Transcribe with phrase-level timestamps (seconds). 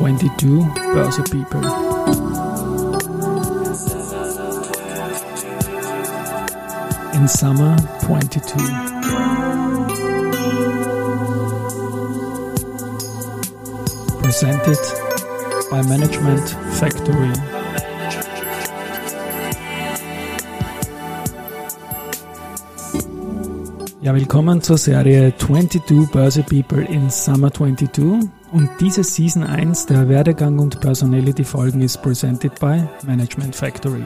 [0.00, 1.60] 22 Börse People.
[7.12, 7.76] In summer
[8.06, 8.56] 22.
[14.22, 14.78] Presented
[15.70, 17.32] by Management Factory.
[24.00, 28.30] Ja, willkommen zur Serie 22 Börse People in Summer 22.
[28.52, 34.02] Und diese Season 1 der Werdegang und Personality Folgen ist presented by Management Factory.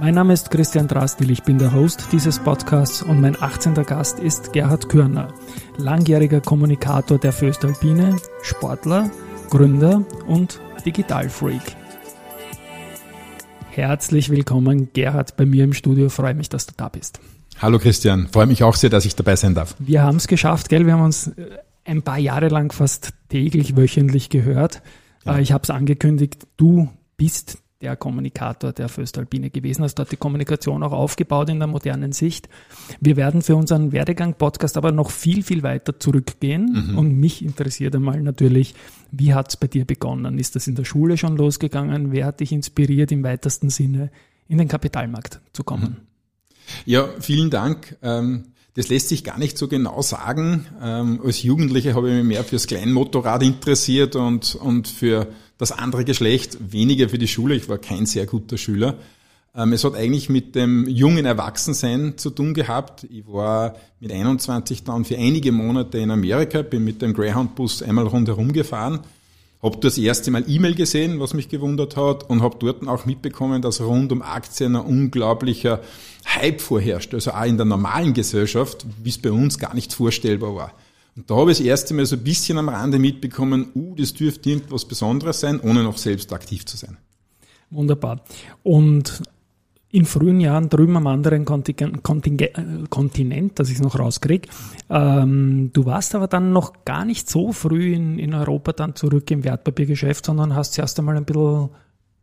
[0.00, 3.74] Mein Name ist Christian Drastil, ich bin der Host dieses Podcasts und mein 18.
[3.74, 5.34] Gast ist Gerhard Körner,
[5.76, 9.10] langjähriger Kommunikator der Föstalpine, Sportler,
[9.50, 11.60] Gründer und Digitalfreak.
[13.70, 16.08] Herzlich willkommen, Gerhard, bei mir im Studio.
[16.08, 17.20] Freue mich, dass du da bist.
[17.60, 19.74] Hallo Christian, freue mich auch sehr, dass ich dabei sein darf.
[19.78, 20.86] Wir haben es geschafft, gell?
[20.86, 21.58] Wir haben uns äh,
[21.88, 24.82] ein paar Jahre lang fast täglich, wöchentlich gehört.
[25.24, 25.36] Ja.
[25.36, 30.16] Äh, ich habe es angekündigt, du bist der Kommunikator der Föstalpine gewesen, hast dort die
[30.16, 32.48] Kommunikation auch aufgebaut in der modernen Sicht.
[33.00, 36.90] Wir werden für unseren Werdegang-Podcast aber noch viel, viel weiter zurückgehen.
[36.90, 36.98] Mhm.
[36.98, 38.74] Und mich interessiert einmal natürlich,
[39.12, 40.38] wie hat es bei dir begonnen?
[40.38, 42.10] Ist das in der Schule schon losgegangen?
[42.10, 44.10] Wer hat dich inspiriert, im weitesten Sinne
[44.48, 45.98] in den Kapitalmarkt zu kommen?
[46.00, 46.08] Mhm.
[46.84, 47.96] Ja, vielen Dank.
[48.02, 48.46] Ähm,
[48.78, 50.64] das lässt sich gar nicht so genau sagen.
[50.80, 55.26] Ähm, als Jugendlicher habe ich mich mehr fürs Kleinmotorrad interessiert und, und für
[55.58, 57.56] das andere Geschlecht weniger für die Schule.
[57.56, 58.94] Ich war kein sehr guter Schüler.
[59.52, 63.04] Ähm, es hat eigentlich mit dem jungen Erwachsensein zu tun gehabt.
[63.10, 68.06] Ich war mit 21 dann für einige Monate in Amerika, bin mit dem Greyhound-Bus einmal
[68.06, 69.00] rundherum gefahren
[69.62, 73.60] habe das erste Mal E-Mail gesehen, was mich gewundert hat, und habe dort auch mitbekommen,
[73.60, 75.80] dass rund um Aktien ein unglaublicher
[76.26, 77.14] Hype vorherrscht.
[77.14, 80.72] Also auch in der normalen Gesellschaft, wie es bei uns gar nicht vorstellbar war.
[81.16, 84.14] Und da habe ich das erste Mal so ein bisschen am Rande mitbekommen, uh, das
[84.14, 86.96] dürfte irgendwas Besonderes sein, ohne noch selbst aktiv zu sein.
[87.70, 88.22] Wunderbar.
[88.62, 89.20] Und
[89.90, 94.48] in frühen Jahren drüben am anderen Kontingent, äh, Kontinent, dass ich es noch rauskriege.
[94.90, 99.30] Ähm, du warst aber dann noch gar nicht so früh in, in Europa dann zurück
[99.30, 101.70] im Wertpapiergeschäft, sondern hast zuerst einmal ein bisschen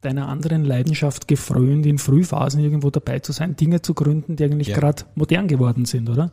[0.02, 4.68] deiner anderen Leidenschaft gefrönt, in Frühphasen irgendwo dabei zu sein, Dinge zu gründen, die eigentlich
[4.68, 4.78] ja.
[4.78, 6.32] gerade modern geworden sind, oder?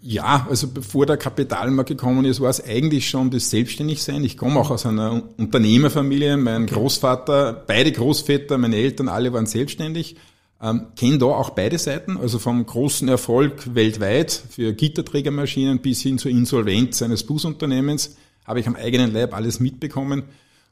[0.00, 4.22] Ja, also bevor der Kapitalmarkt gekommen ist, war es eigentlich schon das Selbstständigsein.
[4.22, 6.36] Ich komme auch aus einer Unternehmerfamilie.
[6.36, 10.14] Mein Großvater, beide Großväter, meine Eltern, alle waren selbstständig.
[10.60, 16.18] Ähm, kenne da auch beide Seiten, also vom großen Erfolg weltweit für Gitterträgermaschinen bis hin
[16.18, 20.24] zur Insolvenz eines Busunternehmens habe ich am eigenen Leib alles mitbekommen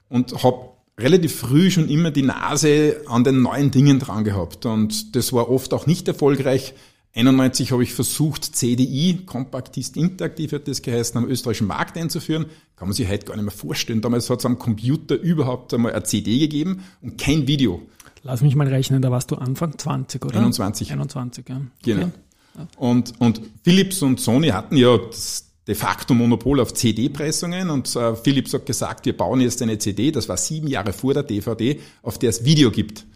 [0.08, 5.14] und habe relativ früh schon immer die Nase an den neuen Dingen dran gehabt und
[5.14, 6.74] das war oft auch nicht erfolgreich.
[7.14, 12.46] 91 habe ich versucht, CDI, Kompaktist Interaktiv hat das geheißen, am österreichischen Markt einzuführen.
[12.76, 14.02] Kann man sich heute gar nicht mehr vorstellen.
[14.02, 17.80] Damals hat es am Computer überhaupt einmal eine CD gegeben und kein Video.
[18.26, 20.38] Lass mich mal rechnen, da warst du Anfang 20, oder?
[20.38, 20.92] 21.
[20.92, 21.60] 21, ja.
[21.84, 22.10] Genau.
[22.54, 22.64] Okay.
[22.76, 28.16] Und, und Philips und Sony hatten ja das de facto Monopol auf CD-Pressungen und äh,
[28.16, 31.80] Philips hat gesagt, wir bauen jetzt eine CD, das war sieben Jahre vor der DVD,
[32.02, 33.06] auf der es Video gibt.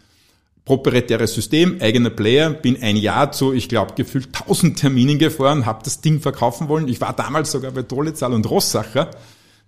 [0.63, 5.83] Proprietäres System, eigener Player, bin ein Jahr zu, ich glaube, gefühlt tausend Terminen gefahren, habe
[5.83, 6.87] das Ding verkaufen wollen.
[6.87, 9.11] Ich war damals sogar bei Trollezahl und Rossacher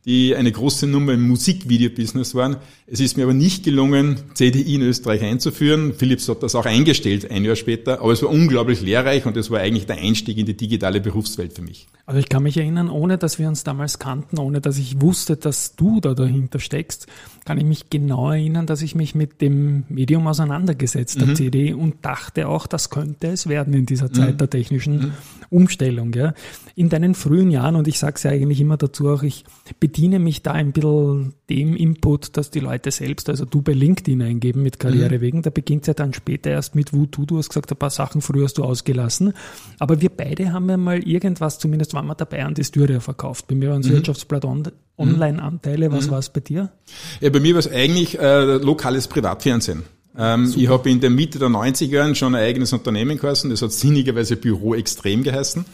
[0.06, 2.58] die eine große Nummer im Musikvideobusiness waren.
[2.88, 5.94] Es ist mir aber nicht gelungen, CDI in Österreich einzuführen.
[5.94, 8.02] Philips hat das auch eingestellt, ein Jahr später.
[8.02, 11.54] Aber es war unglaublich lehrreich und es war eigentlich der Einstieg in die digitale Berufswelt
[11.54, 11.88] für mich.
[12.06, 15.38] Also ich kann mich erinnern, ohne dass wir uns damals kannten, ohne dass ich wusste,
[15.38, 17.08] dass du da dahinter steckst,
[17.46, 21.36] kann ich mich genau erinnern, dass ich mich mit dem Medium auseinandergesetzt habe, mhm.
[21.36, 24.38] CD, und dachte auch, das könnte es werden in dieser Zeit mhm.
[24.38, 25.12] der technischen mhm.
[25.50, 26.14] Umstellung.
[26.14, 26.34] Ja.
[26.76, 29.44] In deinen frühen Jahren, und ich sage es ja eigentlich immer dazu auch, ich
[29.80, 34.22] bediene mich da ein bisschen dem Input, dass die Leute selbst, also du bei LinkedIn
[34.22, 35.44] eingeben mit Karrierewegen, mhm.
[35.44, 38.22] da beginnt es ja dann später erst mit Wutu, du hast gesagt, ein paar Sachen
[38.22, 39.34] früher hast du ausgelassen,
[39.80, 43.48] aber wir beide haben ja mal irgendwas, zumindest waren wir dabei, an die Styria verkauft.
[43.48, 43.94] Bei mir waren es mhm.
[43.94, 44.64] Wirtschaftsblatt on
[44.96, 46.12] Online-Anteile, was mhm.
[46.12, 46.72] war es bei dir?
[47.20, 49.84] Ja, bei mir war es eigentlich äh, lokales Privatfernsehen.
[50.16, 53.64] Ähm, ich habe in der Mitte der 90er Jahren schon ein eigenes Unternehmen geheißen, das
[53.64, 55.66] hat sinnigerweise Büro extrem geheißen.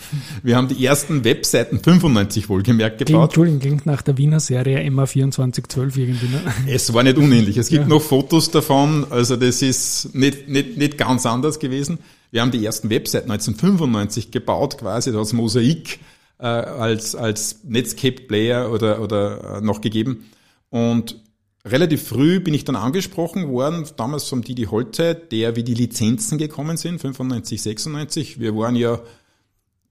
[0.43, 3.31] Wir haben die ersten Webseiten 95 wohlgemerkt gebaut.
[3.31, 6.27] Entschuldigung, klingt nach der Wiener Serie MA 2412 irgendwie.
[6.27, 6.41] Ne?
[6.67, 7.57] Es war nicht unähnlich.
[7.57, 7.89] Es gibt ja.
[7.89, 11.99] noch Fotos davon, also das ist nicht, nicht, nicht ganz anders gewesen.
[12.31, 15.99] Wir haben die ersten Webseiten 1995 gebaut, quasi, da hat es Mosaik
[16.37, 20.29] äh, als, als Netscape-Player oder, oder äh, noch gegeben.
[20.69, 21.17] Und
[21.65, 26.37] relativ früh bin ich dann angesprochen worden, damals vom Didi Holte, der wie die Lizenzen
[26.37, 28.39] gekommen sind, 95, 96.
[28.39, 28.99] Wir waren ja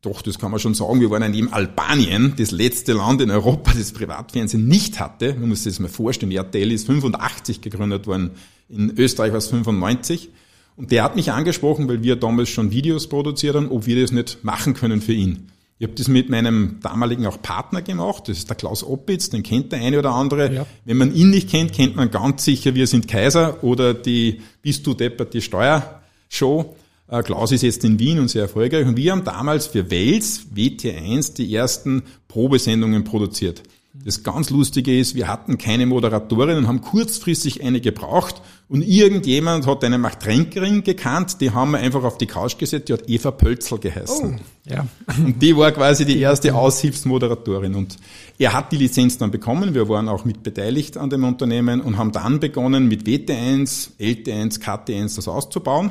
[0.00, 3.31] doch, das kann man schon sagen, wir waren ja neben Albanien das letzte Land in
[3.31, 5.35] Europa, das Privatfernsehen nicht hatte.
[5.35, 8.31] Man muss sich das mal vorstellen, RTL ist 85 gegründet worden,
[8.69, 10.31] in Österreich war es 95.
[10.76, 14.12] Und der hat mich angesprochen, weil wir damals schon Videos produziert haben, ob wir das
[14.12, 15.50] nicht machen können für ihn.
[15.80, 19.44] Ich habe das mit meinem damaligen auch Partner gemacht, das ist der Klaus Oppitz, den
[19.44, 20.52] kennt der eine oder andere.
[20.52, 20.66] Ja.
[20.84, 24.86] Wenn man ihn nicht kennt, kennt man ganz sicher Wir sind Kaiser oder die Bist
[24.86, 26.75] du deppert die Steuershow.
[27.06, 30.46] Äh, Klaus ist jetzt in Wien und sehr erfolgreich und wir haben damals für Wels
[30.52, 33.62] WT1 die ersten Probesendungen produziert.
[33.94, 39.67] Das ganz Lustige ist, wir hatten keine Moderatorin und haben kurzfristig eine gebraucht und irgendjemand
[39.67, 43.31] hat eine Machtränkerin gekannt, die haben wir einfach auf die Couch gesetzt, die hat Eva
[43.31, 44.38] Pölzel geheißen.
[44.38, 44.87] Oh, ja.
[45.17, 47.96] Und die war quasi die erste Aushilfsmoderatorin und
[48.38, 51.96] er hat die Lizenz dann bekommen, wir waren auch mit beteiligt an dem Unternehmen und
[51.96, 55.90] haben dann begonnen mit WT1, LT1, KT1 das auszubauen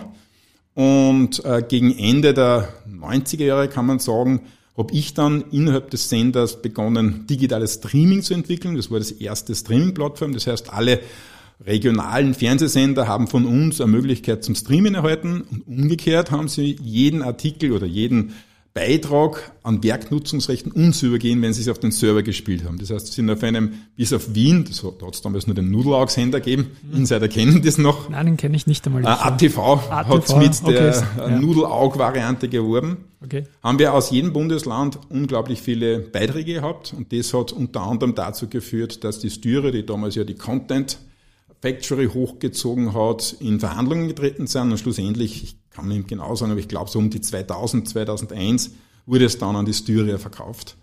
[0.75, 4.41] und äh, gegen Ende der 90er Jahre kann man sagen,
[4.77, 8.75] habe ich dann innerhalb des Senders begonnen, digitales Streaming zu entwickeln.
[8.75, 10.33] Das war das erste Streaming-Plattform.
[10.33, 11.01] Das heißt, alle
[11.65, 17.23] regionalen Fernsehsender haben von uns eine Möglichkeit zum Streamen erhalten und umgekehrt haben sie jeden
[17.23, 18.33] Artikel oder jeden
[18.73, 22.77] Beitrag an Werknutzungsrechten uns übergehen, wenn sie es auf den Server gespielt haben.
[22.77, 25.47] Das heißt, sie sind auf einem, bis auf Wien, das hat, da hat es damals
[25.47, 26.97] nur den Nudelaug-Sender gegeben, mhm.
[26.97, 28.09] Insider kennen das noch.
[28.09, 29.03] Nein, den kenne ich nicht einmal.
[29.03, 30.73] Äh, ATV, ATV hat es mit okay.
[30.73, 31.39] der ja.
[31.39, 33.05] Nudelaug-Variante geworben.
[33.23, 33.45] Okay.
[33.63, 38.47] Haben wir aus jedem Bundesland unglaublich viele Beiträge gehabt und das hat unter anderem dazu
[38.47, 40.99] geführt, dass die Styre, die damals ja die Content
[41.61, 46.67] Factory hochgezogen hat, in Verhandlungen getreten sind und schlussendlich, kann nicht genau sagen, aber ich
[46.67, 48.71] glaube so um die 2000, 2001
[49.05, 50.75] wurde es dann an die Styria verkauft.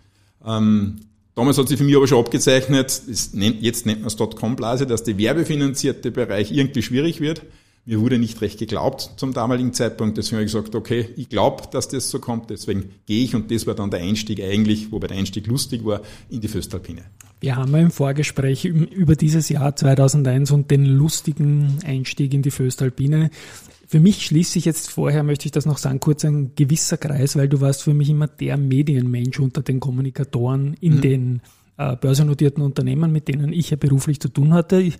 [0.44, 1.00] Ähm,
[1.34, 3.02] damals hat sich für mich aber schon abgezeichnet,
[3.32, 7.42] nennt, jetzt nennt man es Dotcom-Blase, dass der werbefinanzierte Bereich irgendwie schwierig wird.
[7.86, 10.16] Mir wurde nicht recht geglaubt zum damaligen Zeitpunkt.
[10.16, 12.48] Deswegen habe ich gesagt, okay, ich glaube, dass das so kommt.
[12.48, 16.00] Deswegen gehe ich und das war dann der Einstieg eigentlich, wobei der Einstieg lustig war,
[16.30, 17.02] in die Föstalpine.
[17.40, 23.30] Wir haben im Vorgespräch über dieses Jahr 2001 und den lustigen Einstieg in die Föstalpine.
[23.86, 27.36] Für mich schließt sich jetzt vorher, möchte ich das noch sagen, kurz ein gewisser Kreis,
[27.36, 31.00] weil du warst für mich immer der Medienmensch unter den Kommunikatoren in mhm.
[31.00, 31.42] den
[31.76, 34.80] äh, börsennotierten Unternehmen, mit denen ich ja beruflich zu tun hatte.
[34.80, 34.98] Ich,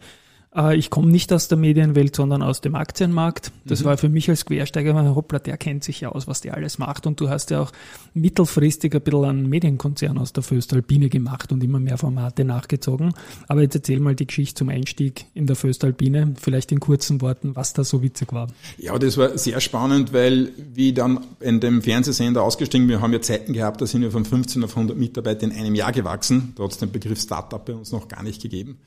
[0.75, 3.51] ich komme nicht aus der Medienwelt, sondern aus dem Aktienmarkt.
[3.65, 3.87] Das mhm.
[3.87, 7.09] war für mich als Quersteiger, hoppla, der kennt sich ja aus, was der alles macht.
[7.09, 7.73] Und du hast ja auch
[8.15, 13.15] mittelfristig ein bisschen einen Medienkonzern aus der Föstalpine gemacht und immer mehr Formate nachgezogen.
[13.49, 17.57] Aber jetzt erzähl mal die Geschichte zum Einstieg in der Föstalpine, vielleicht in kurzen Worten,
[17.57, 18.47] was da so witzig war.
[18.79, 23.21] Ja, das war sehr spannend, weil wie dann in dem Fernsehsender ausgestiegen, wir haben ja
[23.21, 26.53] Zeiten gehabt, da sind wir von 15 auf 100 Mitarbeiter in einem Jahr gewachsen.
[26.57, 28.79] Da hat es den Begriff Startup bei uns noch gar nicht gegeben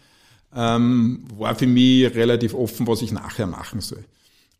[0.57, 4.03] ähm, war für mich relativ offen, was ich nachher machen soll.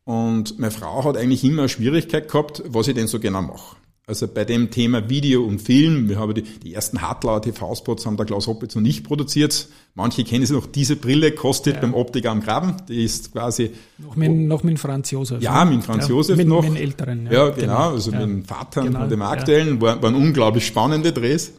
[0.05, 3.75] Und meine Frau hat eigentlich immer eine Schwierigkeit gehabt, was ich denn so genau mache.
[4.05, 8.15] Also bei dem Thema Video und Film, wir haben die, die ersten Hartlauer TV-Spots haben
[8.15, 9.67] der Klaus Hoppitz noch nicht produziert.
[9.95, 11.81] Manche kennen es noch, diese Brille kostet ja.
[11.81, 12.77] beim Optiker am Graben.
[12.87, 13.71] Die ist quasi...
[13.97, 15.41] Noch mit, noch mit Franz Josef.
[15.41, 15.75] Ja, ne?
[15.75, 16.61] mit Franz ja, Josef mit, noch.
[16.61, 17.25] Mit den Älteren.
[17.25, 19.81] Ja, ja genau, genau, also mit dem Vater genau, und dem Aktuellen.
[19.81, 21.51] War, waren unglaublich spannende Drehs.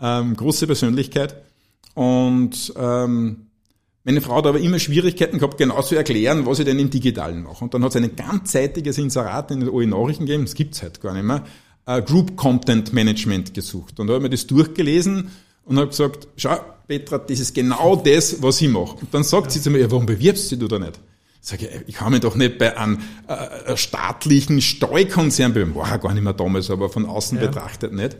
[0.00, 1.36] Ähm, große Persönlichkeit.
[1.94, 3.47] Und ähm,
[4.08, 7.42] meine Frau hat aber immer Schwierigkeiten gehabt, genau zu erklären, was ich denn im Digitalen
[7.42, 7.62] mache.
[7.62, 11.02] Und dann hat es ein ganzseitiges Inserat in den OE Nachrichten gegeben, das gibt's halt
[11.02, 11.44] gar nicht mehr,
[11.86, 14.00] uh, Group Content Management gesucht.
[14.00, 15.30] Und da habe ich mir das durchgelesen
[15.66, 16.56] und habe gesagt, schau,
[16.86, 18.96] Petra, das ist genau das, was ich mache.
[18.96, 19.50] Und dann sagt ja.
[19.50, 20.98] sie zu mir, ja, warum bewirbst du da nicht?
[21.42, 25.74] Sag ich, ich kann mich doch nicht bei einem äh, staatlichen Steuerkonzern bewerben.
[25.74, 27.46] War ja gar nicht mehr damals, aber von außen ja.
[27.46, 28.16] betrachtet nicht.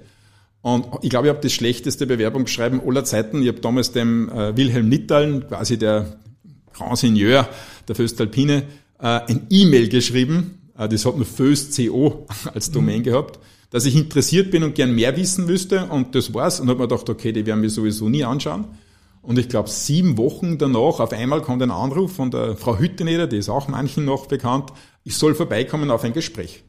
[0.60, 3.42] Und ich glaube, ich habe das schlechteste Bewerbungsschreiben aller Zeiten.
[3.42, 6.18] Ich habe damals dem äh, Wilhelm Nittal, quasi der
[6.72, 7.48] Grand Seigneur
[7.86, 8.64] der Föstalpine,
[8.98, 10.70] äh, ein E-Mail geschrieben.
[10.76, 13.04] Äh, das hat nur Föst.co als Domain mhm.
[13.04, 13.38] gehabt,
[13.70, 15.86] dass ich interessiert bin und gern mehr wissen wüsste.
[15.86, 16.60] Und das war's.
[16.60, 18.64] Und habe mir gedacht, okay, die werden wir sowieso nie anschauen.
[19.22, 23.26] Und ich glaube, sieben Wochen danach, auf einmal kommt ein Anruf von der Frau Hütteneder,
[23.26, 24.70] die ist auch manchen noch bekannt,
[25.04, 26.64] ich soll vorbeikommen auf ein Gespräch.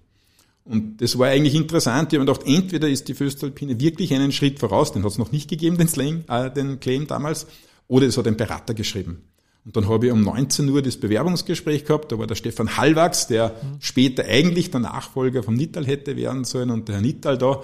[0.66, 2.14] Und das war eigentlich interessant.
[2.14, 5.32] Ich habe gedacht, entweder ist die Föstalpine wirklich einen Schritt voraus, den hat es noch
[5.32, 7.48] nicht gegeben, den, Slang, äh, den Claim damals,
[7.88, 9.24] oder es hat ein Berater geschrieben.
[9.66, 12.12] Und dann habe ich um 19 Uhr das Bewerbungsgespräch gehabt.
[12.12, 13.78] Da war der Stefan Hallwachs, der mhm.
[13.80, 17.62] später eigentlich der Nachfolger vom Nittal hätte werden sollen und der Herr Nittal da.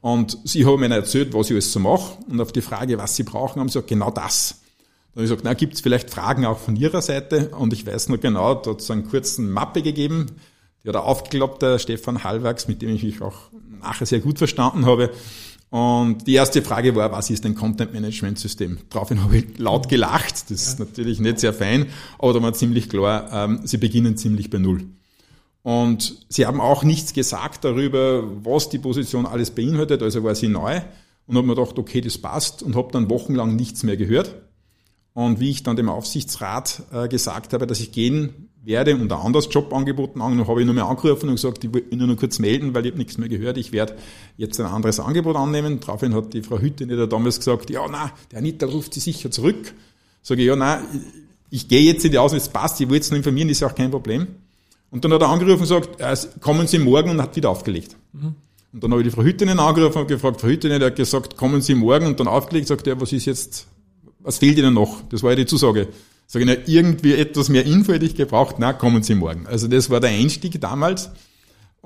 [0.00, 2.18] Und sie haben mir erzählt, was ich alles so mache.
[2.28, 4.60] Und auf die Frage, was sie brauchen, haben sie gesagt, genau das.
[5.14, 7.50] Dann habe ich gesagt, na, gibt es vielleicht Fragen auch von Ihrer Seite?
[7.50, 10.26] Und ich weiß noch genau, da hat es einen kurzen Mappe gegeben
[10.86, 13.50] ja, der aufgekloppte Stefan Hallwachs, mit dem ich mich auch
[13.80, 15.10] nachher sehr gut verstanden habe.
[15.68, 18.78] Und die erste Frage war, was ist ein Content Management System?
[18.88, 20.48] Daraufhin habe ich laut gelacht.
[20.48, 21.86] Das ist natürlich nicht sehr fein,
[22.20, 24.84] aber da war ziemlich klar, ähm, sie beginnen ziemlich bei Null.
[25.62, 30.46] Und sie haben auch nichts gesagt darüber, was die Position alles beinhaltet, also war sie
[30.46, 30.80] neu
[31.26, 34.36] und habe mir gedacht, okay, das passt und habe dann wochenlang nichts mehr gehört.
[35.14, 39.18] Und wie ich dann dem Aufsichtsrat äh, gesagt habe, dass ich gehen werde und ein
[39.18, 42.38] anderes Jobangebot angenommen, habe ich nur mehr angerufen und gesagt, ich will nur noch kurz
[42.38, 43.96] melden, weil ich habe nichts mehr gehört, ich werde
[44.36, 45.78] jetzt ein anderes Angebot annehmen.
[45.80, 49.30] Daraufhin hat die Frau Hütte da damals gesagt, ja, na, der Anita ruft sie sicher
[49.30, 49.72] zurück.
[50.22, 50.82] Sage ich, ja, na,
[51.50, 53.68] ich, gehe jetzt in die Aus, es passt, ich will jetzt nur informieren, ist ja
[53.68, 54.26] auch kein Problem.
[54.90, 57.96] Und dann hat er angerufen und gesagt, äh, kommen Sie morgen und hat wieder aufgelegt.
[58.12, 58.34] Mhm.
[58.72, 61.36] Und dann habe ich die Frau Hüttinen angerufen und gefragt, Frau Hüttinen, der hat gesagt,
[61.36, 63.68] kommen Sie morgen und dann aufgelegt, sagt er, was ist jetzt,
[64.18, 65.02] was fehlt Ihnen noch?
[65.08, 65.88] Das war ja die Zusage.
[66.26, 69.46] Sag ich, na, irgendwie etwas mehr Info hätte ich gebraucht, na, kommen Sie morgen.
[69.46, 71.10] Also das war der Einstieg damals.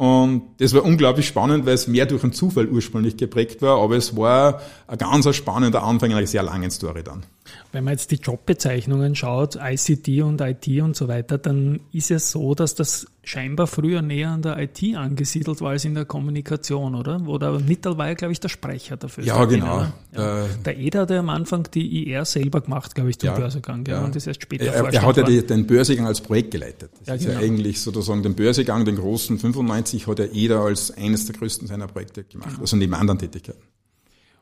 [0.00, 3.96] Und das war unglaublich spannend, weil es mehr durch einen Zufall ursprünglich geprägt war, aber
[3.96, 7.24] es war ein ganz spannender Anfang einer sehr langen Story dann.
[7.72, 12.30] Wenn man jetzt die Jobbezeichnungen schaut, ICT und IT und so weiter, dann ist es
[12.30, 16.94] so, dass das scheinbar früher näher an der IT angesiedelt war als in der Kommunikation,
[16.94, 17.24] oder?
[17.24, 19.24] Wo der Nittal war ja, glaube ich, der Sprecher dafür.
[19.24, 19.86] Ja, genau.
[20.16, 20.46] Ja.
[20.64, 23.84] Der Eder hat ja am Anfang die IR selber gemacht, glaube ich, zum ja, Börsegang,
[23.86, 24.04] ja.
[24.04, 26.90] und ist erst später Er, er hat ja die, den Börsegang als Projekt geleitet.
[27.00, 27.40] Das ja, ist genau.
[27.40, 31.68] ja eigentlich sozusagen den Börsegang, den großen 95, hat er Eder als eines der größten
[31.68, 32.62] seiner Projekte gemacht, genau.
[32.62, 33.62] also neben anderen Tätigkeiten.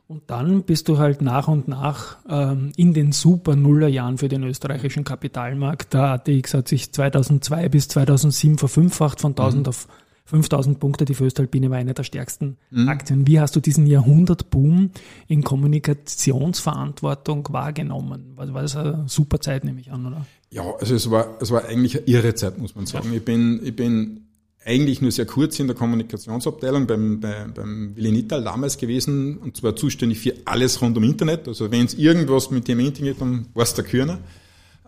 [0.09, 4.41] Und dann bist du halt nach und nach ähm, in den super Nullerjahren für den
[4.41, 5.93] österreichischen Kapitalmarkt.
[5.93, 9.69] Der ATX hat sich 2002 bis 2007 verfünffacht von 1000 mhm.
[9.69, 9.87] auf
[10.25, 11.05] 5000 Punkte.
[11.05, 12.89] Die Föstalpine war eine der stärksten mhm.
[12.89, 13.27] Aktien.
[13.27, 14.89] Wie hast du diesen Jahrhundertboom
[15.27, 18.31] in Kommunikationsverantwortung wahrgenommen?
[18.35, 20.25] War, war das eine super Zeit, nehme ich an, oder?
[20.49, 23.11] Ja, also es war, es war eigentlich eine irre Zeit, muss man sagen.
[23.11, 23.17] Ja.
[23.17, 24.28] Ich bin, ich bin
[24.65, 29.57] eigentlich nur sehr kurz in der Kommunikationsabteilung beim, beim, beim Willi Nittal damals gewesen und
[29.57, 31.47] zwar zuständig für alles rund um Internet.
[31.47, 34.19] Also wenn es irgendwas mit dem Internet, dann war es der Körner.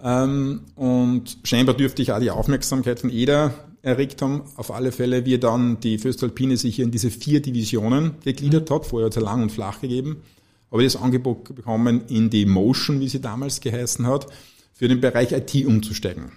[0.03, 4.43] Ähm, und scheinbar dürfte ich auch die Aufmerksamkeit von jeder erregt haben.
[4.57, 8.75] Auf alle Fälle, wie dann die Föstalpine sich hier in diese vier Divisionen gegliedert mhm.
[8.75, 8.85] hat.
[8.85, 10.21] Vorher hat es lang und flach gegeben.
[10.69, 14.27] Habe ich das Angebot bekommen, in die Motion, wie sie damals geheißen hat,
[14.73, 16.31] für den Bereich IT umzusteigen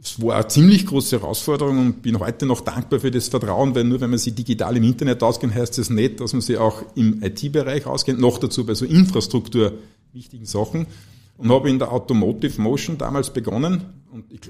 [0.00, 3.84] es war eine ziemlich große Herausforderung und bin heute noch dankbar für das Vertrauen, weil
[3.84, 6.84] nur wenn man sich digital im Internet auskennt, heißt das nicht, dass man sich auch
[6.94, 9.72] im IT-Bereich auskennt, noch dazu bei so Infrastruktur
[10.12, 10.86] wichtigen Sachen.
[11.36, 14.40] Und habe in der Automotive Motion damals begonnen und ich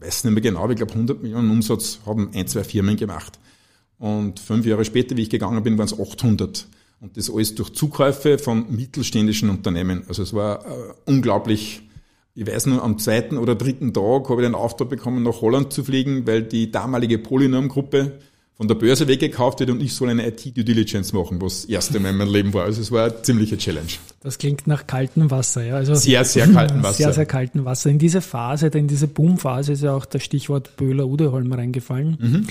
[0.00, 3.38] weiß nicht mehr genau, ich glaube 100 Millionen Umsatz haben ein, zwei Firmen gemacht.
[3.98, 6.66] Und fünf Jahre später, wie ich gegangen bin, waren es 800.
[7.00, 10.04] Und das alles durch Zukäufe von mittelständischen Unternehmen.
[10.08, 11.82] Also es war äh, unglaublich
[12.34, 15.72] ich weiß nur, am zweiten oder dritten Tag habe ich den Auftrag bekommen, nach Holland
[15.72, 18.18] zu fliegen, weil die damalige Polynom-Gruppe
[18.60, 21.98] von der Börse weggekauft wird und ich soll eine IT-Due Diligence machen, was das erste
[21.98, 22.64] Mal in meinem Leben war.
[22.64, 23.88] Also es war eine ziemliche Challenge.
[24.20, 25.76] Das klingt nach kaltem Wasser, ja.
[25.76, 27.04] Also sehr, sehr kaltem Wasser.
[27.04, 27.88] Sehr, sehr kaltem Wasser.
[27.88, 32.18] In diese Phase, in diese Boom-Phase ist ja auch das Stichwort Böhler-Udeholm reingefallen.
[32.20, 32.46] Mhm.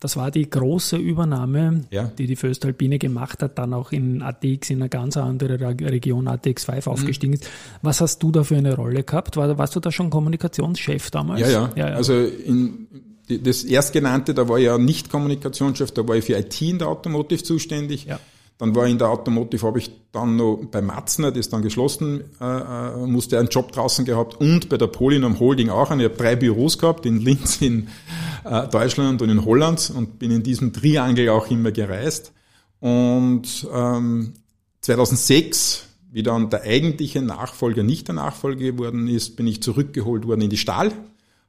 [0.00, 2.04] Das war die große Übernahme, ja.
[2.18, 6.64] die die Föstalpine gemacht hat, dann auch in ATX in eine ganz andere Region ATX
[6.64, 6.92] 5 mhm.
[6.92, 7.48] aufgestiegen ist.
[7.82, 9.36] Was hast du da für eine Rolle gehabt?
[9.36, 11.40] War, warst du da schon Kommunikationschef damals?
[11.40, 11.70] Ja, ja.
[11.76, 11.94] ja, ja.
[11.96, 12.88] Also in,
[13.28, 16.88] das erstgenannte, da war ich ja nicht Kommunikationschef, da war ich für IT in der
[16.88, 18.04] Automotive zuständig.
[18.04, 18.20] Ja.
[18.58, 22.44] Dann war in der Automotive, habe ich dann noch bei Matzner, das dann geschlossen, äh,
[22.44, 25.90] äh musste einen Job draußen gehabt und bei der Polynom Holding auch.
[25.90, 27.88] Und ich habe drei Büros gehabt, in Linz, in
[28.44, 32.32] äh, Deutschland und in Holland und bin in diesem Triangel auch immer gereist.
[32.80, 34.32] Und ähm,
[34.80, 40.42] 2006, wie dann der eigentliche Nachfolger nicht der Nachfolger geworden ist, bin ich zurückgeholt worden
[40.42, 40.92] in die Stahl,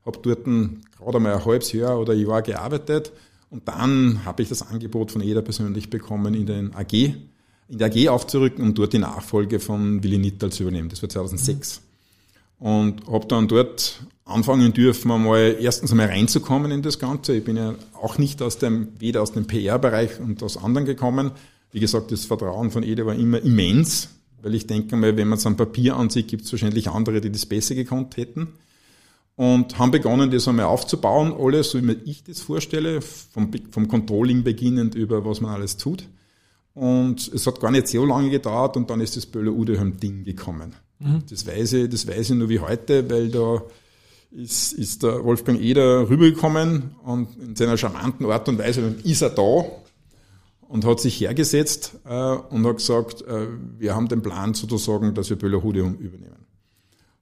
[0.06, 3.14] habe dort gerade mal ein halbes Jahr oder ein Jahr gearbeitet
[3.50, 7.88] und dann habe ich das Angebot von jeder persönlich bekommen, in den AG, in der
[7.88, 10.90] AG aufzurücken, um dort die Nachfolge von Willi Nittal zu übernehmen.
[10.90, 11.82] Das war 2006.
[12.60, 12.66] Mhm.
[12.66, 17.36] Und habe dann dort anfangen dürfen, einmal erstens einmal reinzukommen in das Ganze.
[17.36, 21.32] Ich bin ja auch nicht aus dem, weder aus dem PR-Bereich und aus anderen gekommen.
[21.72, 24.10] Wie gesagt, das Vertrauen von Ede war immer immens,
[24.42, 27.32] weil ich denke mal, wenn man es am Papier ansieht, gibt es wahrscheinlich andere, die
[27.32, 28.50] das besser gekonnt hätten
[29.38, 34.44] und haben begonnen, das einmal aufzubauen, alles, so wie ich das vorstelle, vom, vom Controlling
[34.44, 36.10] beginnend über was man alles tut.
[36.74, 40.24] Und es hat gar nicht so lange gedauert und dann ist das Böller Udeheim Ding
[40.24, 40.76] gekommen.
[41.00, 41.22] Mhm.
[41.30, 43.62] Das weiß ich, das weiß ich nur wie heute, weil da
[44.32, 49.22] ist, ist der Wolfgang Eder rübergekommen und in seiner charmanten Art und Weise dann ist
[49.22, 49.66] er da
[50.68, 55.30] und hat sich hergesetzt äh, und hat gesagt, äh, wir haben den Plan sozusagen, dass
[55.30, 56.47] wir Böller Hudeum übernehmen.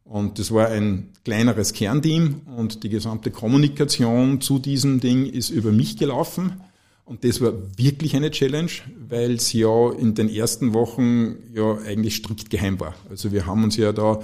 [0.05, 5.71] Und das war ein kleineres Kernteam und die gesamte Kommunikation zu diesem Ding ist über
[5.71, 6.61] mich gelaufen.
[7.05, 8.71] Und das war wirklich eine Challenge,
[9.09, 12.95] weil es ja in den ersten Wochen ja eigentlich strikt geheim war.
[13.09, 14.19] Also wir haben uns ja da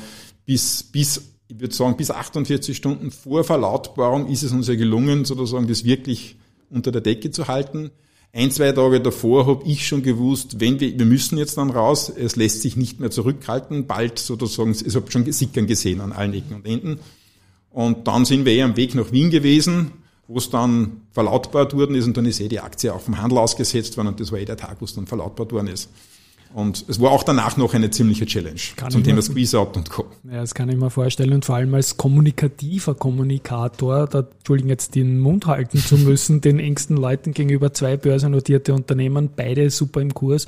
[0.46, 5.26] bis, bis, ich würde sagen, bis 48 Stunden vor Verlautbarung ist es uns ja gelungen,
[5.26, 6.38] sozusagen das wirklich
[6.70, 7.90] unter der Decke zu halten.
[8.34, 12.10] Ein, zwei Tage davor habe ich schon gewusst, wenn wir, wir müssen jetzt dann raus,
[12.10, 16.34] es lässt sich nicht mehr zurückhalten, bald sozusagen, ich habe schon Sickern gesehen an allen
[16.34, 17.00] Ecken und Enden.
[17.72, 19.92] Und dann sind wir eh am Weg nach Wien gewesen,
[20.30, 23.38] wo es dann verlautbart worden ist und dann ist eh die Aktie auch vom Handel
[23.38, 25.90] ausgesetzt worden und das war eh der Tag, wo es dann verlautbart worden ist.
[26.54, 30.06] Und es war auch danach noch eine ziemliche Challenge Kann zum Thema Squeeze-Out und Co.
[30.30, 31.34] Ja, das kann ich mir vorstellen.
[31.34, 36.60] Und vor allem als kommunikativer Kommunikator, da, Entschuldigung, jetzt den Mund halten zu müssen, den
[36.60, 40.46] engsten Leuten gegenüber zwei börsennotierte Unternehmen, beide super im Kurs.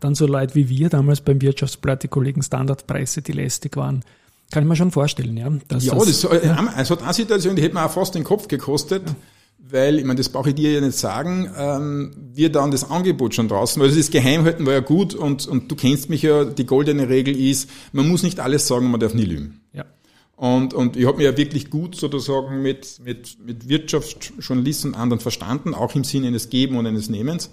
[0.00, 4.04] Dann so Leute wie wir damals beim Wirtschaftsblatt, die Kollegen Standardpreise, die lästig waren.
[4.50, 5.48] Kann ich mir schon vorstellen, ja.
[5.78, 9.02] Ja, das, äh, es hat eine Situation, die hätte mir auch fast den Kopf gekostet,
[9.70, 13.34] weil, ich meine, das brauche ich dir ja nicht sagen, ähm, wir dann das Angebot
[13.34, 16.66] schon draußen, weil das Geheimhalten war ja gut und, und du kennst mich ja, die
[16.66, 19.60] goldene Regel ist, man muss nicht alles sagen, man darf nie lügen.
[19.72, 19.84] ja.
[20.36, 25.20] Und, und ich habe mich ja wirklich gut sozusagen mit, mit, mit Wirtschaftsjournalisten und anderen
[25.20, 27.50] verstanden, auch im Sinne eines Geben und eines Nehmens.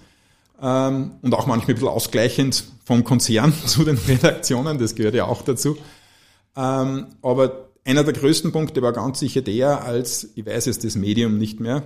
[0.60, 5.26] Ähm, und auch manchmal ein bisschen ausgleichend vom Konzern zu den Redaktionen, das gehört ja
[5.26, 5.78] auch dazu.
[6.58, 10.96] Ähm, aber einer der größten Punkte war ganz sicher der, als, ich weiß jetzt das
[10.96, 11.84] Medium nicht mehr,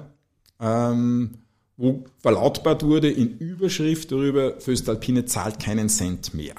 [0.60, 1.32] ähm,
[1.78, 6.56] wo verlautbart wurde in Überschrift darüber, Föstalpine zahlt keinen Cent mehr.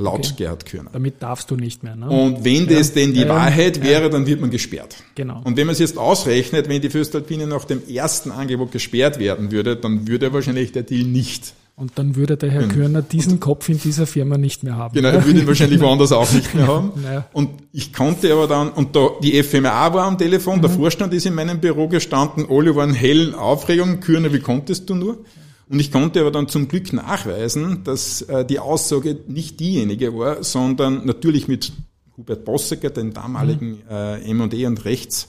[0.00, 0.34] Laut Okay.
[0.38, 0.90] Gerhard Kürner.
[0.92, 1.96] Damit darfst du nicht mehr.
[1.96, 2.08] Ne?
[2.08, 3.82] Und wenn das denn die Ja, Wahrheit ja.
[3.82, 4.96] wäre, dann wird man gesperrt.
[5.16, 5.42] Genau.
[5.42, 9.50] Und wenn man es jetzt ausrechnet, wenn die Föstalpine nach dem ersten Angebot gesperrt werden
[9.50, 11.52] würde, dann würde wahrscheinlich der Deal nicht.
[11.78, 14.94] Und dann würde der Herr Körner diesen Kopf in dieser Firma nicht mehr haben.
[14.94, 16.90] Genau, er würde ihn wahrscheinlich woanders auch nicht mehr haben.
[17.02, 17.26] Naja.
[17.32, 20.62] Und ich konnte aber dann, und da die FMA war am Telefon, Mhm.
[20.62, 24.96] der Vorstand ist in meinem Büro gestanden, alle waren hellen Aufregung, Kürner, wie konntest du
[24.96, 25.18] nur?
[25.68, 30.42] Und ich konnte aber dann zum Glück nachweisen, dass äh, die Aussage nicht diejenige war,
[30.42, 31.72] sondern natürlich mit
[32.16, 35.28] Hubert Bossecker, den damaligen äh, M&E und Rechts,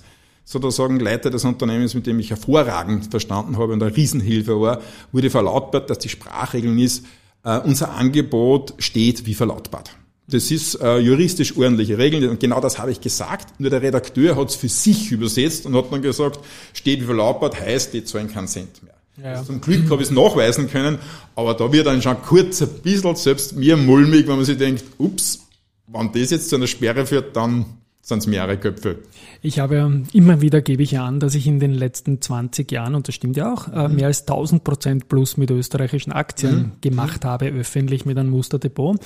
[0.50, 5.30] sozusagen Leiter des Unternehmens, mit dem ich hervorragend verstanden habe und eine Riesenhilfe war, wurde
[5.30, 7.06] verlautbart, dass die Sprachregeln ist,
[7.44, 9.92] äh, unser Angebot steht wie verlautbart.
[10.28, 13.60] Das ist äh, juristisch ordentliche Regeln und genau das habe ich gesagt.
[13.60, 16.40] Nur der Redakteur hat es für sich übersetzt und hat dann gesagt,
[16.74, 18.96] steht wie verlautbart, heißt, die zahlen keinen Cent mehr.
[19.18, 19.32] Ja, ja.
[19.34, 20.98] Also zum Glück habe ich es nachweisen können,
[21.36, 24.84] aber da wird dann schon kurz ein bisschen selbst mir mulmig, wenn man sich denkt,
[24.98, 25.48] ups,
[25.88, 27.66] wenn das jetzt zu einer Sperre führt, dann
[28.02, 29.00] sind es mehrere Köpfe.
[29.42, 32.72] Ich habe ja immer wieder, gebe ich ja an, dass ich in den letzten 20
[32.72, 36.74] Jahren, und das stimmt ja auch, äh, mehr als 1000 Prozent plus mit österreichischen Aktien
[36.82, 39.00] gemacht habe, öffentlich mit einem Musterdepot.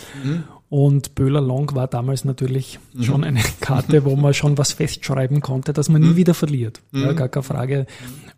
[0.74, 5.72] Und Böhler Long war damals natürlich schon eine Karte, wo man schon was festschreiben konnte,
[5.72, 6.82] dass man nie wieder verliert.
[6.92, 7.86] Ja, gar keine Frage.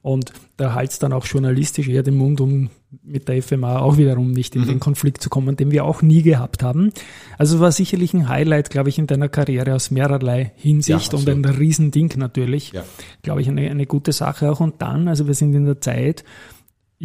[0.01, 2.71] Und da halt's dann auch journalistisch eher den Mund, um
[3.03, 6.23] mit der FMA auch wiederum nicht in den Konflikt zu kommen, den wir auch nie
[6.23, 6.91] gehabt haben.
[7.37, 11.29] Also war sicherlich ein Highlight, glaube ich, in deiner Karriere aus mehrerlei Hinsicht Ja, und
[11.29, 12.73] ein Riesending natürlich.
[12.73, 12.83] Ja.
[13.23, 14.59] Glaube ich, eine, eine gute Sache auch.
[14.59, 16.25] Und dann, also wir sind in der Zeit,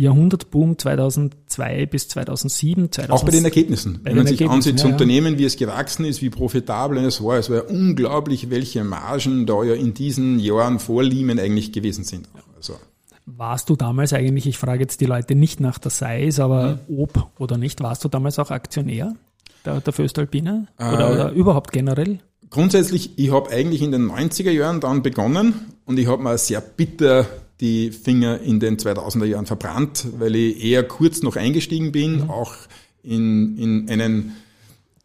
[0.00, 4.00] Jahrhundertboom 2002 bis 2007, 2000, Auch bei den Ergebnissen.
[4.02, 4.88] Bei Wenn man den sich Ergebnissen, ansieht, das ja.
[4.90, 9.46] Unternehmen, wie es gewachsen ist, wie profitabel es war, es war ja unglaublich, welche Margen
[9.46, 12.28] da ja in diesen Jahren vor Lehman eigentlich gewesen sind.
[12.56, 12.74] Also,
[13.26, 16.98] Warst du damals eigentlich, ich frage jetzt die Leute nicht nach der Size, aber Mhm.
[16.98, 19.14] ob oder nicht, warst du damals auch Aktionär
[19.64, 20.66] der, der Föstalpine?
[20.78, 22.18] Äh, Oder, oder überhaupt generell?
[22.48, 26.60] grundsätzlich, ich habe eigentlich in den 90er Jahren dann begonnen und ich habe mir sehr
[26.60, 27.26] bitter
[27.60, 32.30] die Finger in den 2000er Jahren verbrannt, weil ich eher kurz noch eingestiegen bin, Mhm.
[32.30, 32.54] auch
[33.02, 34.36] in, in einen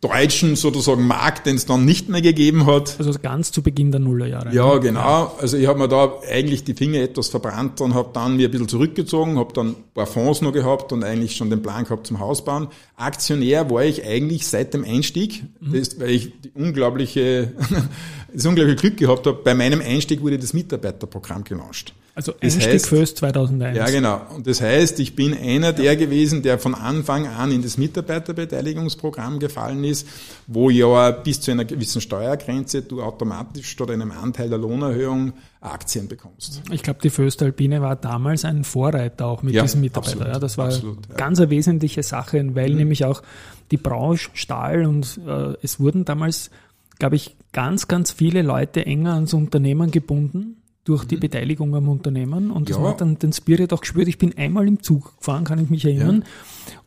[0.01, 2.95] deutschen sozusagen Markt, den es dann nicht mehr gegeben hat.
[2.99, 4.53] Also ganz zu Beginn der Nullerjahre.
[4.53, 5.35] Ja, genau.
[5.39, 8.51] Also ich habe mir da eigentlich die Finger etwas verbrannt und habe dann mir ein
[8.51, 12.05] bisschen zurückgezogen, habe dann ein paar Fonds noch gehabt und eigentlich schon den Plan gehabt
[12.05, 12.67] zum Hausbauen.
[12.97, 17.53] Aktionär war ich eigentlich seit dem Einstieg, das, weil ich die unglaubliche,
[18.33, 19.39] das unglaubliche Glück gehabt habe.
[19.43, 21.93] Bei meinem Einstieg wurde das Mitarbeiterprogramm gelauncht.
[22.17, 23.77] Also Das Einstieg heißt- Föst 2001.
[23.77, 24.21] Ja, genau.
[24.33, 29.39] Und das heißt, ich bin einer der gewesen, der von Anfang an in das Mitarbeiterbeteiligungsprogramm
[29.39, 30.07] gefallen ist,
[30.47, 36.07] wo ja bis zu einer gewissen Steuergrenze du automatisch statt einem Anteil der Lohnerhöhung Aktien
[36.07, 36.61] bekommst.
[36.71, 40.13] Ich glaube, die Föstalpine war damals ein Vorreiter auch mit Ja, diesem Mitarbeiter.
[40.13, 41.13] absolut, ja, das war absolut, ja.
[41.13, 41.17] Mhm.
[41.17, 43.23] ganz eine wesentliche Sache, weil nämlich auch
[43.71, 46.51] die Branche Stahl und äh, es wurden damals,
[46.99, 52.51] glaube ich, ganz, ganz viele Leute enger ans Unternehmen gebunden durch die Beteiligung am Unternehmen
[52.51, 52.83] und das Mhm.
[52.83, 52.89] Ja.
[52.91, 54.07] hat dann den Spirit auch gespürt.
[54.07, 56.23] Ich bin einmal im Zug gefahren, kann ich mich erinnern.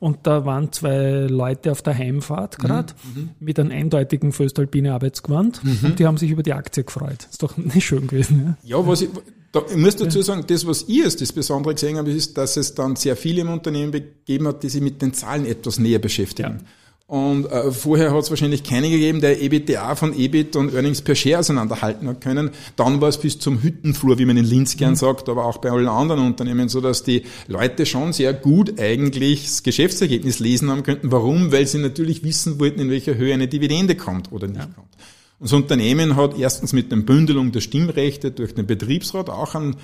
[0.01, 1.99] Und da waren zwei Leute auf der Mhm.
[1.99, 2.95] Heimfahrt gerade
[3.41, 5.79] mit einem eindeutigen Föstalpine Arbeitsgewand Mhm.
[5.83, 7.27] und die haben sich über die Aktie gefreut.
[7.31, 8.57] Ist doch nicht schön gewesen.
[8.65, 8.79] Ja?
[8.79, 9.09] Ja, was ich,
[9.51, 12.57] da, ich muss dazu sagen, das, was ich als das Besondere gesehen habe, ist, dass
[12.57, 15.99] es dann sehr viele im Unternehmen gegeben hat, die sich mit den Zahlen etwas näher
[15.99, 16.61] beschäftigen.
[17.09, 21.15] Und äh, vorher hat es wahrscheinlich keinen gegeben, der EBITDA von EBIT und Earnings per
[21.15, 22.51] Share auseinanderhalten hat können.
[22.77, 24.97] Dann war es bis zum Hüttenflur, wie man in Linz gern mhm.
[24.97, 29.45] sagt, aber auch bei allen anderen Unternehmen so, dass die Leute schon sehr gut eigentlich
[29.45, 31.11] das Geschäftsergebnis lesen haben könnten.
[31.11, 31.51] Warum?
[31.51, 34.67] Weil sie natürlich wissen wollten, in welcher Höhe eine Dividende kommt oder nicht ja.
[34.67, 34.95] kommt.
[35.39, 39.77] Und das Unternehmen hat erstens mit der Bündelung der Stimmrechte durch den Betriebsrat auch ein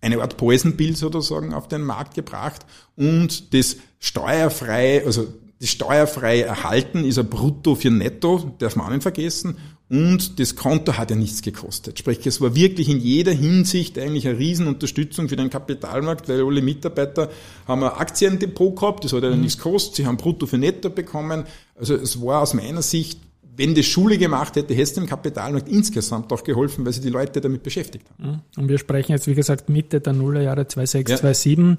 [0.00, 5.28] eine Art Poisonbild sozusagen auf den Markt gebracht und das steuerfrei, also
[5.62, 9.58] das steuerfreie Erhalten ist ein Brutto für Netto, darf man auch nicht vergessen.
[9.88, 12.00] Und das Konto hat ja nichts gekostet.
[12.00, 16.62] Sprich, es war wirklich in jeder Hinsicht eigentlich eine Riesenunterstützung für den Kapitalmarkt, weil alle
[16.62, 17.30] Mitarbeiter
[17.68, 19.42] haben ein Aktiendepot gehabt, das hat ja mhm.
[19.42, 21.44] nichts gekostet, sie haben Brutto für Netto bekommen.
[21.76, 23.20] Also es war aus meiner Sicht
[23.54, 27.10] wenn das Schule gemacht hätte, hätte es dem Kapitalmarkt insgesamt auch geholfen, weil sie die
[27.10, 28.30] Leute damit beschäftigt haben.
[28.30, 28.40] Mhm.
[28.56, 31.16] Und wir sprechen jetzt, wie gesagt, Mitte der Nullerjahre 2006, ja.
[31.18, 31.76] 2007.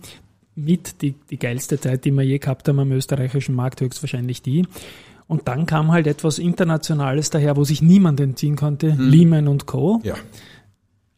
[0.56, 4.66] Mit die, die geilste Zeit, die wir je gehabt haben am österreichischen Markt, höchstwahrscheinlich die.
[5.28, 9.10] Und dann kam halt etwas Internationales daher, wo sich niemand entziehen konnte, hm.
[9.10, 10.00] Lehman und Co.
[10.04, 10.16] Ja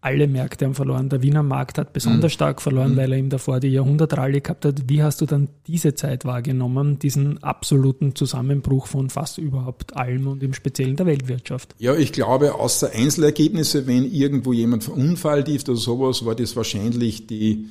[0.06, 1.10] alle Märkte haben verloren.
[1.10, 2.36] Der Wiener Markt hat besonders mhm.
[2.36, 2.98] stark verloren, mhm.
[2.98, 4.88] weil er ihm davor die Jahrhundertrallye gehabt hat.
[4.88, 10.44] Wie hast du dann diese Zeit wahrgenommen, diesen absoluten Zusammenbruch von fast überhaupt allem und
[10.44, 11.74] im Speziellen der Weltwirtschaft?
[11.80, 17.26] Ja, ich glaube, außer Einzelergebnisse, wenn irgendwo jemand verunfallt ist oder sowas, war das wahrscheinlich
[17.26, 17.70] die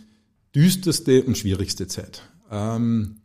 [0.54, 2.22] düsterste und schwierigste Zeit.
[2.50, 3.16] Ähm,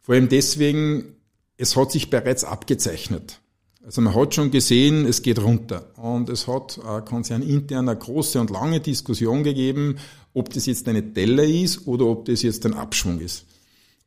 [0.00, 1.14] vor allem deswegen,
[1.56, 3.40] es hat sich bereits abgezeichnet.
[3.84, 5.90] Also man hat schon gesehen, es geht runter.
[5.96, 9.96] Und es hat äh, konzernintern eine große und lange Diskussion gegeben,
[10.32, 13.44] ob das jetzt eine Delle ist oder ob das jetzt ein Abschwung ist.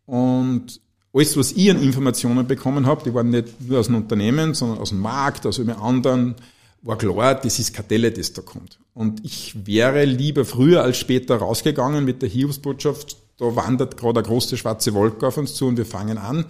[0.06, 0.82] Und
[1.14, 4.80] alles, was ich an Informationen bekommen habe, die waren nicht nur aus dem Unternehmen, sondern
[4.80, 6.36] aus dem Markt, aus einem anderen,
[6.82, 8.80] war klar, das ist Kartelle, das da kommt.
[8.94, 14.28] Und ich wäre lieber früher als später rausgegangen mit der Hiobsbotschaft, da wandert gerade eine
[14.28, 16.46] große schwarze Wolke auf uns zu und wir fangen an.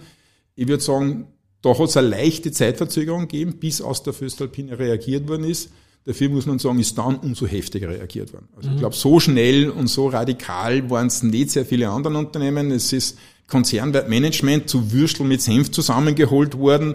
[0.54, 1.26] Ich würde sagen,
[1.60, 5.70] da hat es eine leichte Zeitverzögerung gegeben, bis aus der Föstalpine reagiert worden ist.
[6.04, 8.48] Dafür muss man sagen, ist dann umso heftiger reagiert worden.
[8.56, 8.74] Also mhm.
[8.76, 12.70] ich glaube, so schnell und so radikal waren es nicht sehr viele andere Unternehmen.
[12.70, 16.94] Es ist Konzernwertmanagement zu Würstel mit Senf zusammengeholt worden.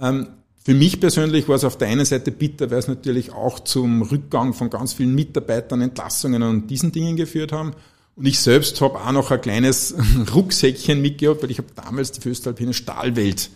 [0.00, 0.28] Ähm,
[0.62, 4.02] für mich persönlich war es auf der einen Seite bitter, weil es natürlich auch zum
[4.02, 7.72] Rückgang von ganz vielen Mitarbeitern, Entlassungen und diesen Dingen geführt haben.
[8.16, 9.94] Und ich selbst habe auch noch ein kleines
[10.34, 13.50] Rucksäckchen mitgehabt, weil ich habe damals die Föstalpine Stahlwelt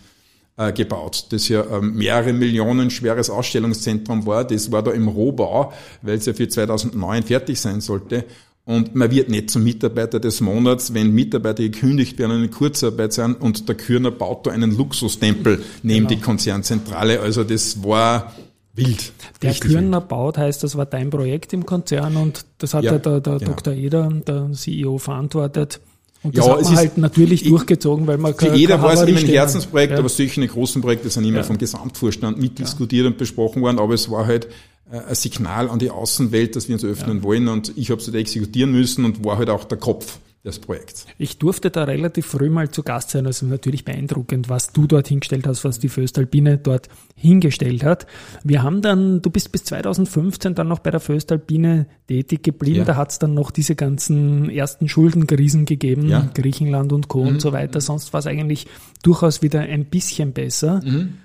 [0.57, 4.43] äh, gebaut, das ja ähm, mehrere Millionen schweres Ausstellungszentrum war.
[4.43, 8.25] Das war da im Rohbau, weil es ja für 2009 fertig sein sollte.
[8.65, 13.13] Und man wird nicht zum Mitarbeiter des Monats, wenn Mitarbeiter gekündigt werden und in Kurzarbeit
[13.13, 16.09] sind und der Kürner baut da einen Luxustempel neben genau.
[16.09, 17.19] die Konzernzentrale.
[17.19, 18.33] Also das war
[18.73, 19.13] wild.
[19.43, 20.07] Der Kürner wild.
[20.07, 23.37] baut heißt, das war dein Projekt im Konzern und das hat ja, ja der, der
[23.37, 23.51] genau.
[23.51, 23.73] Dr.
[23.73, 25.79] Eder, der CEO, verantwortet.
[26.23, 29.01] Und das ja, hat man halt natürlich ich, durchgezogen, weil man Für jeder war es
[29.03, 29.99] immer ein Herzensprojekt, ja.
[29.99, 31.43] aber solche großen Projekte sind immer ja.
[31.43, 34.47] vom Gesamtvorstand mitdiskutiert und besprochen worden, aber es war halt
[34.89, 38.15] ein Signal an die Außenwelt, dass wir uns öffnen wollen und ich habe es halt
[38.15, 41.07] exekutieren müssen und war halt auch der Kopf des Projekts.
[41.17, 45.07] Ich durfte da relativ früh mal zu Gast sein, also natürlich beeindruckend, was du dort
[45.07, 48.05] hingestellt hast, was die Föstalpine dort hingestellt hat.
[48.43, 52.85] Wir haben dann, du bist bis 2015 dann noch bei der Föstalpine tätig geblieben, ja.
[52.85, 56.29] da hat es dann noch diese ganzen ersten Schuldenkrisen gegeben, ja.
[56.33, 57.23] Griechenland und Co.
[57.23, 57.27] Mhm.
[57.29, 58.67] und so weiter, sonst war es eigentlich
[59.01, 60.81] durchaus wieder ein bisschen besser.
[60.85, 61.15] Mhm.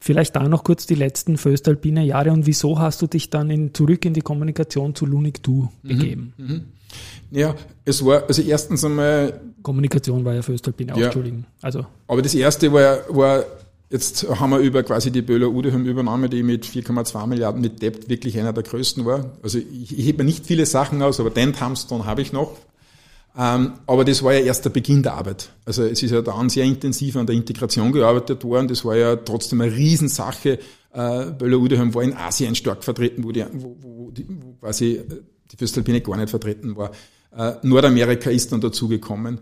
[0.00, 3.74] Vielleicht da noch kurz die letzten Föstalpine Jahre und wieso hast du dich dann in,
[3.74, 5.88] zurück in die Kommunikation zu Lunik Du mhm.
[5.88, 6.32] begeben?
[6.36, 6.64] Mhm.
[7.30, 9.40] Ja, es war, also erstens einmal.
[9.62, 11.46] Kommunikation war ja für Östalpine auch, ja, Entschuldigen.
[11.60, 11.84] Also.
[12.06, 13.44] Aber das erste war, war,
[13.90, 18.08] jetzt haben wir über quasi die Böhler Udeham Übernahme, die mit 4,2 Milliarden mit Debt
[18.08, 19.32] wirklich einer der größten war.
[19.42, 22.56] Also ich, ich hebe mir nicht viele Sachen aus, aber den Thumbstone habe ich noch.
[23.40, 25.50] Ähm, aber das war ja erst der Beginn der Arbeit.
[25.64, 28.66] Also es ist ja dann sehr intensiv an der Integration gearbeitet worden.
[28.66, 30.58] Das war ja trotzdem eine Riesensache.
[30.92, 34.96] Äh, Böhler Udeham war in Asien stark vertreten, wo, die, wo, wo, die, wo quasi
[34.96, 35.04] äh,
[35.52, 36.90] die Föstalpine gar nicht vertreten war.
[37.36, 39.38] Äh, Nordamerika ist dann dazugekommen.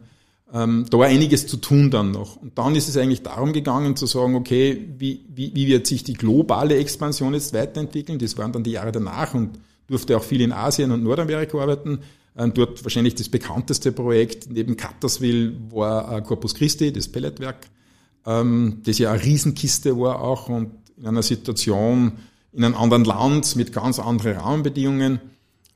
[0.53, 2.37] Ähm, da war einiges zu tun dann noch.
[2.37, 6.05] Und dann ist es eigentlich darum gegangen zu sagen, okay, wie, wie, wie wird sich
[6.05, 8.19] die globale Expansion jetzt weiterentwickeln?
[8.19, 12.01] Das waren dann die Jahre danach und durfte auch viel in Asien und Nordamerika arbeiten.
[12.39, 17.69] Ähm, dort wahrscheinlich das bekannteste Projekt neben Cuttersville war äh, Corpus Christi, das Pelletwerk,
[18.27, 22.13] ähm, das ja eine Riesenkiste war auch und in einer Situation
[22.53, 25.21] in einem anderen Land mit ganz anderen Rahmenbedingungen.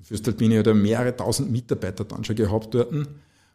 [0.03, 2.93] Fürstalpine hat ja mehrere tausend Mitarbeiter dann schon gehabt dort.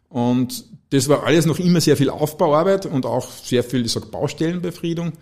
[0.08, 4.10] Und das war alles noch immer sehr viel Aufbauarbeit und auch sehr viel, ich sag,
[4.12, 5.12] Baustellenbefriedung.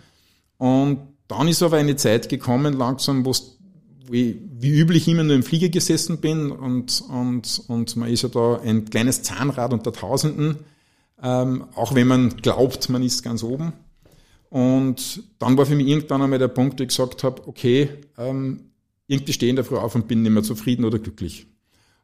[0.57, 3.41] Und dann ist aber eine Zeit gekommen, langsam, wo ich
[4.09, 8.59] wie üblich immer nur im Flieger gesessen bin und, und, und man ist ja da
[8.59, 10.57] ein kleines Zahnrad unter Tausenden,
[11.21, 13.73] ähm, auch wenn man glaubt, man ist ganz oben.
[14.49, 18.71] Und dann war für mich irgendwann einmal der Punkt, wo ich gesagt habe, okay, ähm,
[19.07, 21.47] irgendwie stehe ich Früh auf und bin nicht mehr zufrieden oder glücklich.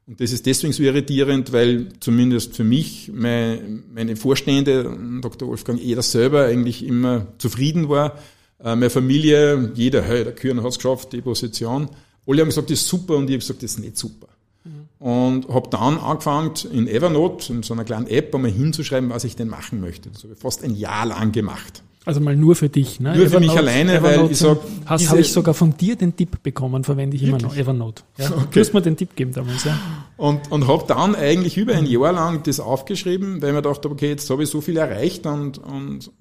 [0.08, 5.48] Und das ist deswegen so irritierend, weil zumindest für mich meine, meine Vorstände, Dr.
[5.48, 8.20] Wolfgang Eder selber eigentlich immer zufrieden war.
[8.64, 11.90] Äh, meine Familie, jeder, hey, der Kühn hat es geschafft, die Position.
[12.28, 14.28] Alle haben gesagt, das ist super und ich habe gesagt, das ist nicht super.
[14.64, 15.06] Mhm.
[15.06, 19.36] Und habe dann angefangen, in Evernote, in so einer kleinen App, einmal hinzuschreiben, was ich
[19.36, 20.10] denn machen möchte.
[20.10, 21.84] Das habe ich fast ein Jahr lang gemacht.
[22.04, 23.16] Also mal nur für dich, ne?
[23.16, 25.96] Nur Evernote, für mich alleine, Evernote weil ich sag, hast habe ich sogar von dir
[25.96, 27.44] den Tipp bekommen, verwende ich wirklich?
[27.44, 28.02] immer noch Evernote.
[28.18, 28.32] Ja?
[28.32, 28.48] Okay.
[28.54, 29.80] Du hast mir den Tipp gegeben damals, ja.
[30.18, 33.90] Und, und habe dann eigentlich über ein Jahr lang das aufgeschrieben, weil ich mir dachte,
[33.90, 36.12] okay, jetzt habe ich so viel erreicht und, und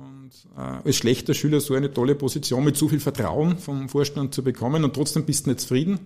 [0.57, 4.43] äh, als schlechter Schüler so eine tolle Position mit so viel Vertrauen vom Vorstand zu
[4.43, 6.01] bekommen und trotzdem bist du nicht zufrieden.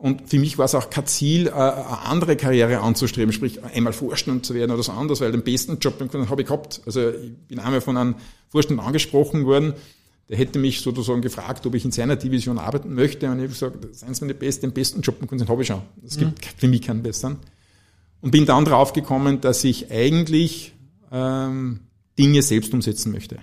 [0.00, 3.92] Und für mich war es auch kein Ziel, äh, eine andere Karriere anzustreben, sprich einmal
[3.92, 6.80] Vorstand zu werden oder so anders, weil den besten Job habe ich gehabt.
[6.86, 8.14] Also ich bin einmal von einem
[8.48, 9.74] Vorstand angesprochen worden,
[10.30, 13.26] der hätte mich sozusagen gefragt, ob ich in seiner Division arbeiten möchte.
[13.30, 15.68] Und ich habe gesagt, seien Sie mir nicht best, den besten Job den habe ich
[15.68, 15.82] schon.
[16.06, 16.50] Es gibt mhm.
[16.56, 17.36] für mich keinen besseren.
[18.22, 20.72] Und bin dann drauf gekommen, dass ich eigentlich
[21.10, 21.80] ähm,
[22.18, 23.38] Dinge selbst umsetzen möchte.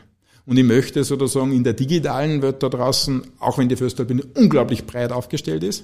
[0.47, 4.85] Und ich möchte sozusagen in der digitalen Welt da draußen, auch wenn die Föstalpine unglaublich
[4.85, 5.83] breit aufgestellt ist,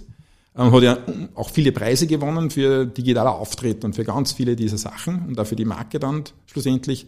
[0.58, 1.00] ähm, hat ja
[1.36, 5.46] auch viele Preise gewonnen für digitale Auftritte und für ganz viele dieser Sachen und auch
[5.46, 7.08] für die Marke dann schlussendlich,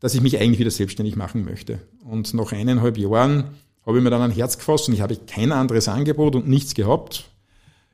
[0.00, 1.78] dass ich mich eigentlich wieder selbstständig machen möchte.
[2.04, 3.44] Und nach eineinhalb Jahren
[3.86, 6.74] habe ich mir dann ein Herz gefasst und ich habe kein anderes Angebot und nichts
[6.74, 7.30] gehabt.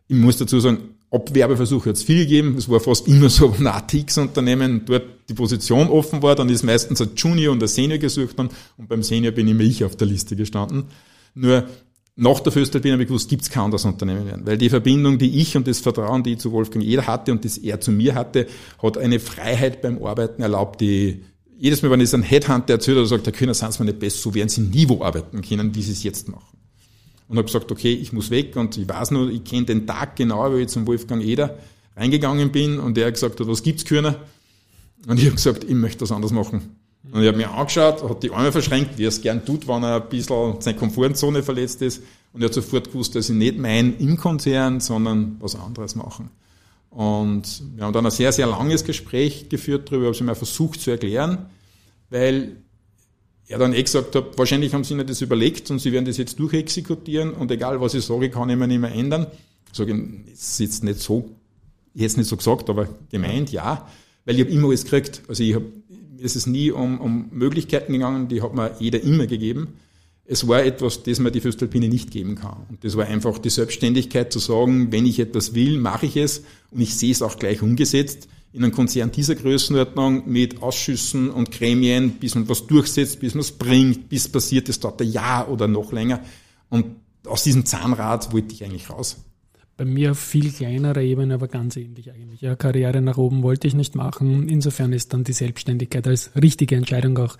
[0.09, 2.57] Ich muss dazu sagen, Abwerbeversuche hat es viel gegeben.
[2.57, 7.01] Es war fast immer so, ein TX-Unternehmen dort die Position offen war, dann ist meistens
[7.01, 10.07] ein Junior und ein Senior gesucht worden und beim Senior bin immer ich auf der
[10.07, 10.85] Liste gestanden.
[11.35, 11.67] Nur
[12.15, 14.39] nach der Föstalpine habe ich gewusst, gibt es kein anderes Unternehmen mehr.
[14.43, 17.45] Weil die Verbindung, die ich und das Vertrauen, die ich zu Wolfgang Eder hatte und
[17.45, 18.47] das er zu mir hatte,
[18.83, 21.25] hat eine Freiheit beim Arbeiten erlaubt, die
[21.59, 23.99] jedes Mal, wenn es einem Headhunter erzählt oder sagt, Herr Kühner, sind Sie mir nicht
[23.99, 26.56] besser, so werden Sie nie wo arbeiten können, wie Sie es jetzt machen.
[27.29, 30.17] Und habe gesagt, okay, ich muss weg und ich weiß nur, ich kenne den Tag
[30.17, 31.59] genau, wo ich zum Wolfgang Eder
[31.97, 34.17] reingegangen bin und der gesagt hat, was gibt's Kühner?
[35.09, 36.77] Und ich habe gesagt, ich möchte das anders machen.
[37.13, 39.83] Und ich habe mir angeschaut, hat die Arme verschränkt, wie er es gern tut, wenn
[39.83, 42.03] er ein bisschen seine Komfortzone verletzt ist.
[42.33, 46.31] Und er hat sofort gewusst, dass ich nicht mein im Konzern, sondern was anderes machen.
[46.91, 50.81] Und wir haben dann ein sehr, sehr langes Gespräch geführt darüber, habe ich mir versucht
[50.81, 51.47] zu erklären,
[52.11, 52.57] weil
[53.49, 56.17] er dann eh gesagt hat, wahrscheinlich haben sie ihnen das überlegt und sie werden das
[56.17, 59.27] jetzt durchexekutieren und egal was ich sage, kann ich mir nicht mehr ändern.
[59.71, 59.93] Ich sage,
[60.33, 61.31] ist jetzt nicht so,
[61.95, 63.89] jetzt nicht so gesagt, aber gemeint, ja,
[64.25, 65.23] weil ich habe immer alles gekriegt.
[65.29, 65.67] Also ich habe
[66.19, 69.75] ist es nie um, um Möglichkeiten gegangen, die hat mir jeder immer gegeben.
[70.25, 72.67] Es war etwas, das man die Föstalpine nicht geben kann.
[72.69, 76.43] Und das war einfach die Selbstständigkeit zu sagen, wenn ich etwas will, mache ich es
[76.71, 78.29] und ich sehe es auch gleich umgesetzt.
[78.57, 83.43] In einem Konzern dieser Größenordnung mit Ausschüssen und Gremien, bis man was durchsetzt, bis man
[83.43, 86.21] es bringt, bis passiert, es dauert ein Jahr oder noch länger.
[86.71, 86.87] Und
[87.27, 89.19] aus diesem Zahnrad wollte ich eigentlich raus
[89.77, 92.41] bei mir auf viel kleinerer Ebene, aber ganz ähnlich eigentlich.
[92.41, 94.49] Ja, Karriere nach oben wollte ich nicht machen.
[94.49, 97.37] Insofern ist dann die Selbstständigkeit als richtige Entscheidung auch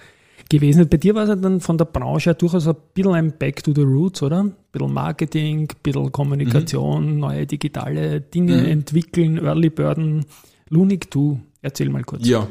[0.51, 0.89] gewesen.
[0.89, 3.65] Bei dir war es ja dann von der Branche her durchaus ein bisschen ein Back
[3.65, 4.45] to the Roots, oder?
[4.45, 7.21] Ein bisschen Marketing, ein bisschen Kommunikation, mhm.
[7.21, 8.67] neue digitale Dinge mhm.
[8.67, 10.27] entwickeln, Early Burden.
[10.69, 12.27] Lunik, du, erzähl mal kurz.
[12.27, 12.49] Ja,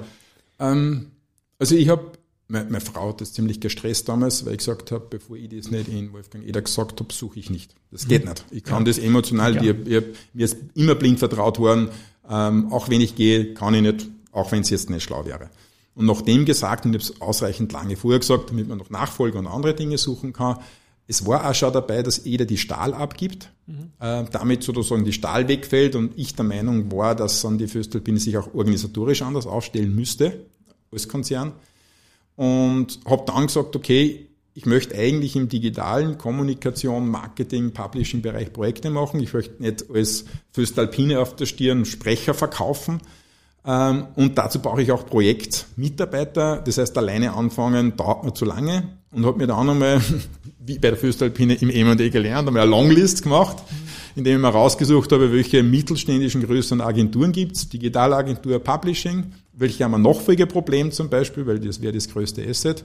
[0.59, 1.11] ähm,
[1.59, 2.11] also ich habe
[2.47, 5.71] meine, meine, Frau hat das ziemlich gestresst damals, weil ich gesagt habe, bevor ich das
[5.71, 7.75] nicht in Wolfgang Eder gesagt habe, suche ich nicht.
[7.91, 8.31] Das geht mhm.
[8.31, 8.45] nicht.
[8.51, 8.91] Ich kann ja.
[8.91, 9.73] das emotional, ja.
[9.73, 11.89] ich, ich, mir ist immer blind vertraut worden,
[12.29, 15.49] ähm, auch wenn ich gehe, kann ich nicht, auch wenn es jetzt nicht schlau wäre.
[15.95, 19.39] Und nachdem gesagt, und ich habe es ausreichend lange vorher gesagt, damit man noch Nachfolger
[19.39, 20.57] und andere Dinge suchen kann,
[21.07, 23.91] es war auch schon dabei, dass Eder die Stahl abgibt, mhm.
[24.31, 28.37] damit sozusagen die Stahl wegfällt und ich der Meinung war, dass dann die Föstalpine sich
[28.37, 30.45] auch organisatorisch anders aufstellen müsste
[30.91, 31.53] als Konzern
[32.35, 39.19] und habe dann gesagt, okay, ich möchte eigentlich im digitalen Kommunikation, Marketing, Publishing-Bereich Projekte machen.
[39.19, 43.01] Ich möchte nicht als Föstalpine auf der Stirn Sprecher verkaufen.
[43.65, 46.61] Ähm, und dazu brauche ich auch Projektmitarbeiter.
[46.65, 48.97] Das heißt, alleine anfangen dauert mir zu lange.
[49.15, 50.01] Und habe mir dann einmal,
[50.65, 53.63] wie bei der Föstalpine im M&E gelernt, einmal eine Longlist gemacht,
[54.13, 57.69] indem ich mir rausgesucht habe, welche mittelständischen größeren Agenturen gibt's.
[57.69, 62.83] Digitalagentur Publishing, welche haben ein Nachfolgeproblem zum Beispiel, weil das wäre das größte Asset.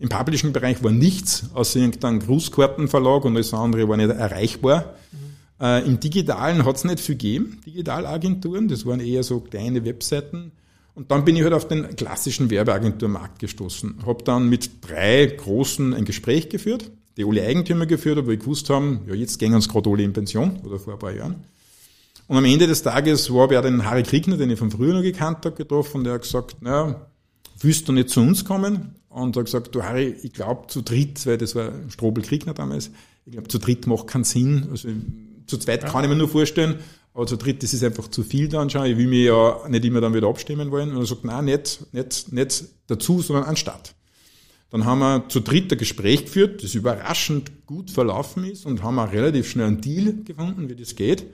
[0.00, 4.94] Im Publishing-Bereich war nichts, außer irgendein Grußkartenverlag und alles andere war nicht erreichbar.
[5.12, 5.64] Mhm.
[5.64, 10.50] Äh, Im Digitalen hat es nicht viel gegeben, Digitalagenturen, das waren eher so kleine Webseiten.
[10.98, 14.04] Und dann bin ich halt auf den klassischen Werbeagenturmarkt gestoßen.
[14.04, 18.68] Habe dann mit drei großen ein Gespräch geführt, die alle Eigentümer geführt, aber wir gewusst
[18.68, 21.44] haben, ja, jetzt gehen uns gerade alle in Pension oder vor ein paar Jahren.
[22.26, 24.92] Und am Ende des Tages habe ich auch den Harry Kriegner, den ich von früher
[24.92, 27.06] noch gekannt habe, getroffen, der hat gesagt, naja,
[27.60, 28.96] willst du nicht zu uns kommen?
[29.08, 32.54] Und er hat gesagt, du Harry, ich glaube zu dritt, weil das war Strobel Kriegner
[32.54, 32.90] damals,
[33.24, 34.66] ich glaube zu dritt macht keinen Sinn.
[34.72, 34.88] Also
[35.46, 35.88] zu zweit ja.
[35.90, 36.80] kann ich mir nur vorstellen,
[37.18, 38.84] aber zu dritt, das ist einfach zu viel dann schon.
[38.84, 40.92] Ich will mich ja nicht immer dann wieder abstimmen wollen.
[40.92, 43.96] Und er sagt, nein, nicht, nicht, nicht dazu, sondern anstatt.
[44.70, 49.00] Dann haben wir zu dritt ein Gespräch geführt, das überraschend gut verlaufen ist und haben
[49.00, 51.26] auch relativ schnell einen Deal gefunden, wie das geht.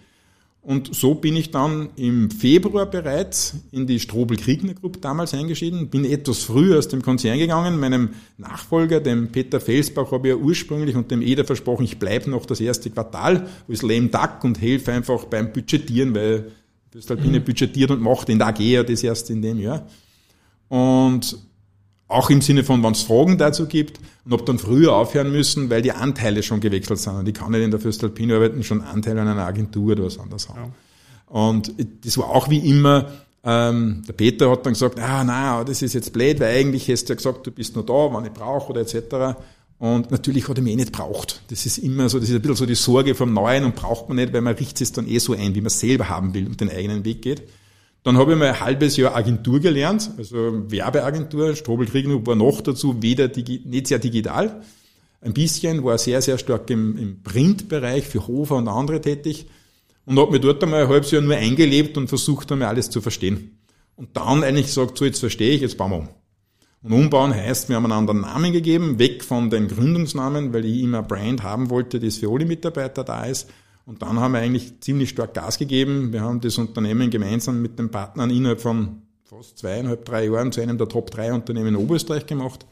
[0.65, 6.43] Und so bin ich dann im Februar bereits in die Strobel-Kriegner-Gruppe damals eingeschieden, bin etwas
[6.43, 7.79] früher aus dem Konzern gegangen.
[7.79, 12.31] Meinem Nachfolger, dem Peter Felsbach, habe ich ja ursprünglich und dem Eder versprochen, ich bleibe
[12.31, 16.51] noch das erste Quartal als lame duck und helfe einfach beim Budgetieren, weil
[16.91, 17.45] Föstalpine mhm.
[17.45, 19.87] budgetiert und macht in der AG ja das erst in dem Jahr.
[20.69, 21.37] Und
[22.09, 25.71] auch im Sinne von, wenn es Fragen dazu gibt und ob dann früher aufhören müssen,
[25.71, 27.17] weil die Anteile schon gewechselt sind.
[27.17, 30.19] Und ich kann nicht in der Föstalpine arbeiten, schon Anteile an einer Agentur oder was
[30.19, 30.59] anderes haben.
[30.59, 30.71] Ja.
[31.27, 31.73] Und
[32.05, 33.11] das war auch wie immer,
[33.43, 37.09] ähm, der Peter hat dann gesagt, ah, na, das ist jetzt blöd, weil eigentlich hast
[37.09, 39.39] du ja gesagt, du bist nur da, wann ich brauche oder etc.
[39.79, 41.43] Und natürlich hat er mich eh nicht braucht.
[41.49, 44.09] Das ist immer so, das ist ein bisschen so die Sorge vom Neuen und braucht
[44.09, 46.33] man nicht, weil man richtet es dann eh so ein, wie man es selber haben
[46.33, 47.43] will und den eigenen Weg geht.
[48.05, 51.57] Dann habe ich mal ein halbes Jahr Agentur gelernt, also Werbeagentur.
[51.57, 54.63] Strobel Kriegner war noch dazu weder digi nicht sehr digital.
[55.23, 59.47] Ein bisschen, war sehr, sehr stark im, im Printbereich für Hofer und andere tätig
[60.05, 63.01] und habe mir dort einmal ein halbes Jahr nur eingelebt und versucht einmal alles zu
[63.01, 63.59] verstehen.
[63.97, 66.09] Und dann eigentlich gesagt, so jetzt verstehe ich, jetzt bauen wir um.
[66.83, 70.83] Und umbauen heißt, wir haben einen anderen Namen gegeben, weg von den Gründungsnamen, weil ich
[70.83, 73.49] immer Brand haben wollte, das für alle Mitarbeiter da ist
[73.87, 76.13] und dann haben wir eigentlich ziemlich stark Gas gegeben.
[76.13, 80.61] Wir haben das Unternehmen gemeinsam mit den Partnern innerhalb von fast zweieinhalb, drei Jahren zu
[80.61, 82.67] einem der Top 3 Unternehmen in Oberösterreich gemacht.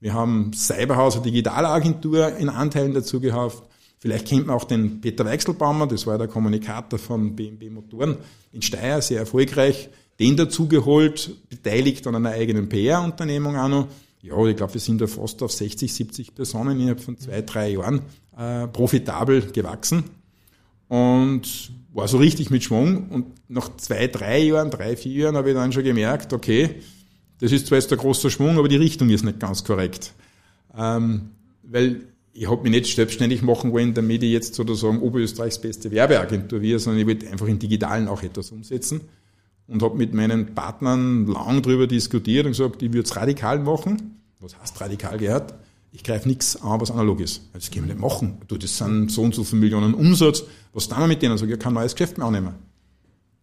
[0.00, 3.62] Wir haben Cyberhaus, eine Digitalagentur in Anteilen dazu gehabt.
[3.98, 8.16] Vielleicht kennt man auch den Peter Weichselbaumer, das war der Kommunikator von BMW Motoren
[8.52, 9.90] in Steyr, sehr erfolgreich.
[10.18, 13.88] Den dazu geholt, beteiligt an einer eigenen PR-Unternehmung auch noch.
[14.22, 17.70] Ja, ich glaube, wir sind da fast auf 60, 70 Personen innerhalb von zwei, drei
[17.70, 18.02] Jahren
[18.36, 20.04] äh, profitabel gewachsen
[20.90, 23.08] und war so richtig mit Schwung.
[23.10, 26.74] Und nach zwei, drei Jahren, drei, vier Jahren habe ich dann schon gemerkt, okay,
[27.38, 30.12] das ist zwar jetzt ein großer Schwung, aber die Richtung ist nicht ganz korrekt.
[30.76, 31.30] Ähm,
[31.62, 32.00] weil
[32.32, 36.80] ich habe mich nicht selbstständig machen wollen, damit ich jetzt sozusagen Oberösterreichs beste Werbeagentur wäre,
[36.80, 39.02] sondern ich wollte einfach im Digitalen auch etwas umsetzen
[39.68, 44.20] und habe mit meinen Partnern lang drüber diskutiert und gesagt, ich würde es radikal machen.
[44.40, 45.54] Was heißt radikal gehört?
[45.92, 47.42] Ich greife nichts an, was analog ist.
[47.52, 48.40] Das können wir nicht machen.
[48.46, 50.44] Du, das sind so und so viele Millionen Umsatz.
[50.72, 51.36] Was tun wir mit denen?
[51.36, 52.54] Sag ich, ich kann ein neues Geschäft mehr annehmen.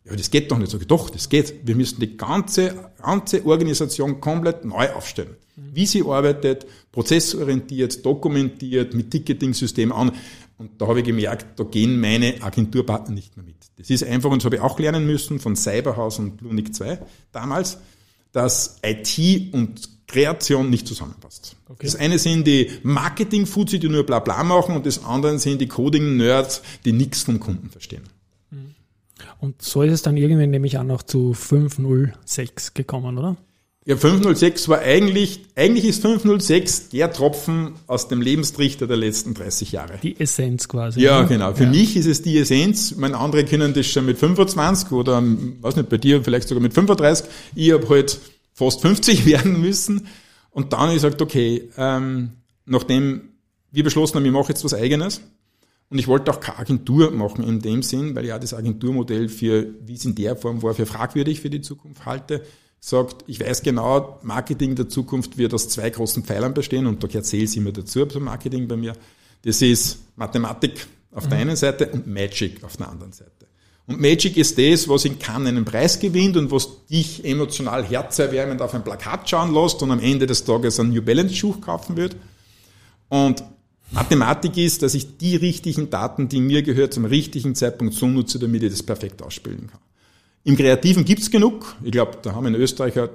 [0.05, 0.71] Ja, das geht doch nicht.
[0.71, 1.67] Sag ich, doch, das geht.
[1.67, 5.35] Wir müssen die ganze, ganze Organisation komplett neu aufstellen.
[5.55, 10.11] Wie sie arbeitet, prozessorientiert, dokumentiert, mit Ticketing-System an.
[10.57, 13.57] Und da habe ich gemerkt, da gehen meine Agenturpartner nicht mehr mit.
[13.77, 16.99] Das ist einfach, und das habe ich auch lernen müssen von Cyberhaus und Blunik 2
[17.31, 17.77] damals,
[18.31, 21.55] dass IT und Kreation nicht zusammenpasst.
[21.67, 21.85] Okay.
[21.85, 25.67] Das eine sind die Marketing-Fuzzi, die nur bla bla machen und das andere sind die
[25.67, 28.03] Coding-Nerds, die nichts vom Kunden verstehen.
[28.49, 28.75] Mhm.
[29.39, 33.35] Und so ist es dann irgendwann nämlich auch noch zu 506 gekommen, oder?
[33.87, 39.71] Ja, 506 war eigentlich, eigentlich ist 506 der Tropfen aus dem Lebenstrichter der letzten 30
[39.71, 39.97] Jahre.
[40.03, 40.99] Die Essenz quasi.
[40.99, 41.27] Ja, ne?
[41.29, 41.53] genau.
[41.53, 41.69] Für ja.
[41.69, 42.97] mich ist es die Essenz.
[42.97, 46.73] Meine andere kennen das schon mit 25 oder, weiß nicht, bei dir vielleicht sogar mit
[46.73, 47.29] 35.
[47.55, 48.19] Ich habe halt
[48.57, 50.07] fast 50 werden müssen.
[50.49, 52.31] Und dann habe ich gesagt, okay, ähm,
[52.65, 53.29] nachdem
[53.71, 55.21] wir beschlossen haben, ich mache jetzt was Eigenes,
[55.89, 59.29] und ich wollte auch keine Agentur machen in dem Sinn, weil ich auch das Agenturmodell
[59.29, 62.43] für, wie es in der Form war, für fragwürdig für die Zukunft halte.
[62.79, 67.07] Sagt, ich weiß genau, Marketing der Zukunft wird aus zwei großen Pfeilern bestehen und da
[67.07, 68.93] gehört Sales immer dazu, zum Marketing bei mir.
[69.43, 71.29] Das ist Mathematik auf mhm.
[71.29, 73.36] der einen Seite und Magic auf der anderen Seite.
[73.87, 78.61] Und Magic ist das, was in Cannes einen Preis gewinnt und was dich emotional herzerwärmend
[78.61, 81.95] auf ein Plakat schauen lässt und am Ende des Tages einen New Balance Schuh kaufen
[81.95, 82.17] wird.
[83.07, 83.43] Und
[83.91, 88.39] Mathematik ist, dass ich die richtigen Daten, die mir gehört, zum richtigen Zeitpunkt so nutze,
[88.39, 89.79] damit ich das perfekt ausspielen kann.
[90.43, 91.75] Im Kreativen gibt's genug.
[91.81, 93.09] Ich glaube, da haben wir in Österreich eine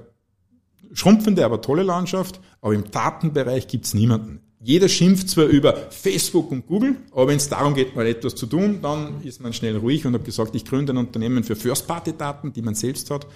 [0.94, 2.40] schrumpfende, aber tolle Landschaft.
[2.62, 4.40] Aber im Datenbereich gibt's niemanden.
[4.64, 8.46] Jeder schimpft zwar über Facebook und Google, aber wenn es darum geht, mal etwas zu
[8.46, 12.52] tun, dann ist man schnell ruhig und hat gesagt, ich gründe ein Unternehmen für First-Party-Daten,
[12.52, 13.26] die man selbst hat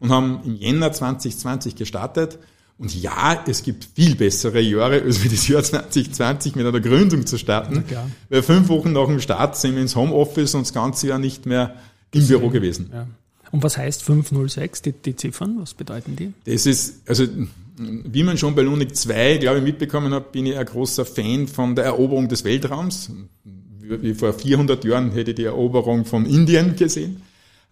[0.00, 2.38] und haben im Jänner 2020 gestartet.
[2.78, 7.26] Und ja, es gibt viel bessere Jahre, als wie das Jahr 2020 mit einer Gründung
[7.26, 7.84] zu starten.
[7.88, 11.20] Ja, Weil fünf Wochen nach dem Start sind wir ins Homeoffice und das ganze Jahr
[11.20, 11.76] nicht mehr
[12.10, 12.90] im Büro gewesen.
[12.92, 13.06] Ja.
[13.52, 15.58] Und was heißt 506, die, die Ziffern?
[15.60, 16.32] Was bedeuten die?
[16.50, 17.26] Das ist, also
[17.76, 21.46] wie man schon bei Lunik 2, glaube ich, mitbekommen hat, bin ich ein großer Fan
[21.48, 23.10] von der Eroberung des Weltraums.
[23.80, 27.22] Wie vor 400 Jahren hätte ich die Eroberung von Indien gesehen.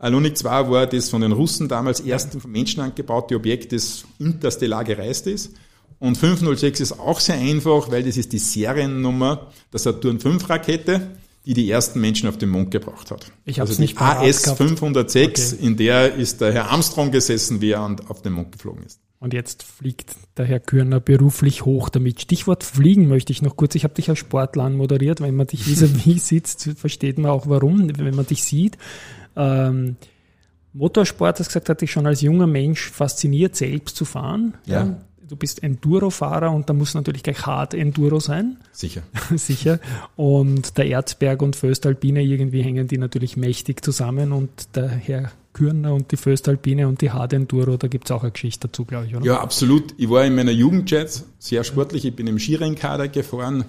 [0.02, 4.84] Lunik 2 war das von den Russen damals erste von Menschen angebaute Objekt, das interstellar
[4.84, 5.52] gereist ist.
[5.98, 11.08] Und 506 ist auch sehr einfach, weil das ist die Seriennummer der Saturn V Rakete,
[11.44, 13.30] die die ersten Menschen auf den Mond gebracht hat.
[13.44, 15.66] Ich habe also nicht AS 506, okay.
[15.66, 19.00] in der ist der Herr Armstrong gesessen, wie er auf den Mond geflogen ist.
[19.20, 22.22] Und jetzt fliegt der Herr Kürner beruflich hoch damit.
[22.22, 23.74] Stichwort Fliegen möchte ich noch kurz.
[23.74, 25.20] Ich habe dich als Sportler anmoderiert.
[25.20, 28.78] Wenn man dich vis-à-vis sitzt, versteht man auch warum, wenn man dich sieht.
[29.36, 29.96] Ähm,
[30.72, 34.54] Motorsport, das gesagt, hat dich schon als junger Mensch fasziniert, selbst zu fahren.
[34.64, 34.84] Ja.
[34.84, 35.00] ja.
[35.28, 38.56] Du bist Enduro-Fahrer und da muss natürlich gleich hart Enduro sein.
[38.72, 39.02] Sicher.
[39.36, 39.80] Sicher.
[40.16, 45.94] Und der Erzberg und Föstalpine, irgendwie hängen die natürlich mächtig zusammen und der Herr Kürner
[45.94, 49.06] und die Föstalpine und die Hard Enduro, da gibt es auch eine Geschichte dazu, glaube
[49.06, 49.24] ich, oder?
[49.24, 49.94] Ja, absolut.
[49.96, 52.04] Ich war in meiner Jugendjet sehr sportlich.
[52.04, 53.64] Ich bin im Skirennkader gefahren,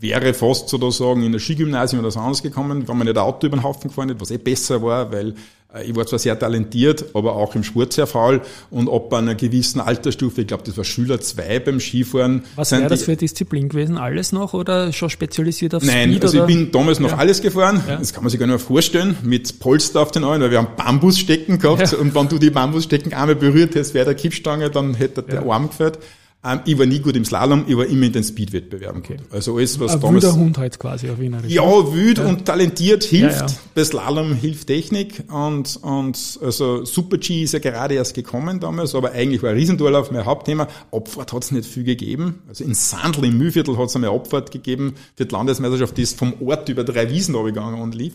[0.00, 3.56] wäre fast sozusagen in der Skigymnasium oder so anderes gekommen, wenn man nicht Auto über
[3.56, 5.34] den Haufen gefahren ist, was eh besser war, weil
[5.74, 8.40] äh, ich war zwar sehr talentiert, aber auch im Sport sehr faul
[8.70, 12.44] und ab einer gewissen Altersstufe, ich glaube, das war Schüler 2 beim Skifahren.
[12.56, 13.98] Was wäre das für Disziplin gewesen?
[13.98, 16.22] Alles noch oder schon spezialisiert auf Nein, Speed?
[16.24, 16.48] also oder?
[16.48, 17.16] ich bin damals noch ja.
[17.16, 17.82] alles gefahren.
[17.88, 17.96] Ja.
[17.96, 19.16] Das kann man sich gar nicht mehr vorstellen.
[19.22, 21.98] Mit Polster auf den Armen, weil wir haben Bambusstecken gehabt ja.
[21.98, 25.68] und wenn du die Bambusstecken einmal berührt hättest, wäre der Kippstange, dann hätte der Arm
[25.68, 25.98] gefällt.
[26.44, 29.16] Ähm, ich war nie gut im Slalom, ich war immer in den Speed-Wettbewerben okay.
[29.32, 30.32] Also alles, was Ein damals...
[30.32, 31.52] Hund halt quasi auf Wienerisch.
[31.52, 31.62] Ja,
[31.92, 32.26] wild ja.
[32.26, 33.40] und talentiert hilft.
[33.40, 33.52] Ja, ja.
[33.74, 39.12] Bei Slalom hilft Technik und, und also Super-G ist ja gerade erst gekommen damals, aber
[39.12, 40.68] eigentlich war Riesendurlauf mein Hauptthema.
[40.92, 42.42] Abfahrt hat es nicht viel gegeben.
[42.48, 46.16] Also in Sandl im Mühlviertel hat es einmal Abfahrt gegeben für die Landesmeisterschaft, die ist
[46.16, 48.14] vom Ort über drei Wiesen runtergegangen und lief.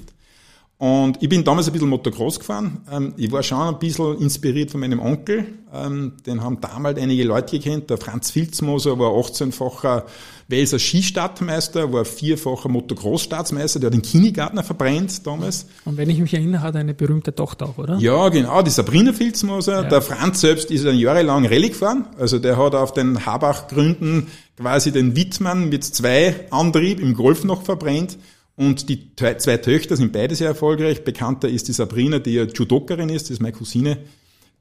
[0.83, 2.81] Und ich bin damals ein bisschen Motocross gefahren.
[2.91, 5.45] Ähm, ich war schon ein bisschen inspiriert von meinem Onkel.
[5.73, 7.89] Ähm, den haben damals einige Leute gekannt.
[7.89, 10.03] Der Franz Filzmoser war 18-facher
[10.49, 15.67] Welser Skistartmeister, war vierfacher Motocross-Staatsmeister, der hat den Kindergartner verbrennt damals.
[15.85, 17.97] Und wenn ich mich erinnere, hat er eine berühmte Tochter auch, oder?
[17.99, 19.83] Ja, genau, die Sabrina Filzmoser.
[19.83, 19.87] Ja.
[19.87, 22.07] Der Franz selbst ist ein jahrelang Rallye gefahren.
[22.19, 24.27] Also der hat auf den Habach-Gründen
[24.57, 28.17] quasi den Wittmann mit zwei Antrieb im Golf noch verbrennt.
[28.55, 31.03] Und die zwei Töchter sind beide sehr erfolgreich.
[31.03, 33.97] Bekannter ist die Sabrina, die ja Judokerin ist, das ist meine Cousine,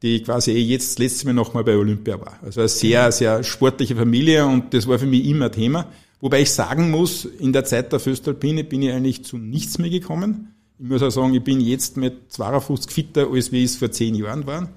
[0.01, 2.39] die quasi eh jetzt das letzte Mal nochmal bei Olympia war.
[2.43, 5.89] Also eine sehr, sehr sportliche Familie und das war für mich immer Thema.
[6.21, 9.91] Wobei ich sagen muss, in der Zeit der Föstalpine bin ich eigentlich zu nichts mehr
[9.91, 10.55] gekommen.
[10.79, 13.91] Ich muss auch sagen, ich bin jetzt mit 52 fitter, als wie ich es vor
[13.91, 14.69] zehn Jahren war.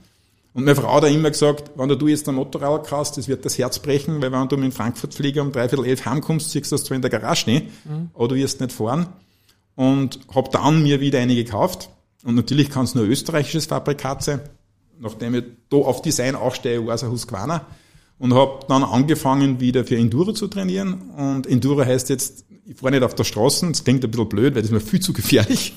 [0.55, 3.43] Und meine Frau hat auch immer gesagt, wenn du jetzt ein Motorrad kannst, das wird
[3.43, 6.75] das Herz brechen, weil wenn du mit Frankfurt Flieger um dreiviertel elf heimkommst, siehst du
[6.75, 8.09] das zwar in der Garage nicht, mhm.
[8.13, 9.07] aber du wirst nicht fahren.
[9.75, 11.89] Und habe dann mir wieder eine gekauft.
[12.23, 14.39] Und natürlich kann es nur österreichisches Fabrikat sein.
[14.97, 17.65] Nachdem ich da auf Design auch stehe, war es ein Husqvarna.
[18.17, 21.09] Und habe dann angefangen, wieder für Enduro zu trainieren.
[21.17, 24.55] Und Enduro heißt jetzt, ich fahre nicht auf der Straße, das klingt ein bisschen blöd,
[24.55, 25.75] weil das ist mir viel zu gefährlich.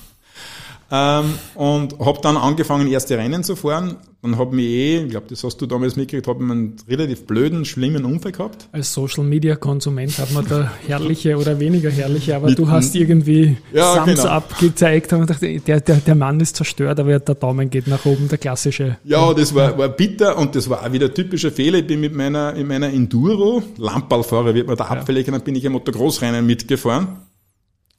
[0.91, 3.97] Ähm, und habe dann angefangen, erste Rennen zu fahren.
[4.23, 7.65] Dann habe mich eh, ich glaube, das hast du damals mitgekriegt, habe einen relativ blöden,
[7.65, 8.69] schlimmen Unfall gehabt.
[8.73, 12.97] Als Social Media Konsument hat man da herrliche oder weniger herrliche, aber Mit, du hast
[12.97, 14.29] irgendwie ja, Thumbs genau.
[14.31, 18.05] up gezeigt und dachte, der, der, der Mann ist zerstört, aber der Daumen geht nach
[18.07, 18.97] oben, der klassische.
[19.05, 21.79] Ja, das war, war bitter und das war auch wieder typischer Fehler.
[21.79, 24.91] Ich bin mit meiner, in meiner Enduro, Lamperlfahrer wird man da ja.
[24.91, 27.28] abfällig, dann bin ich ein Motocross-Rennen mitgefahren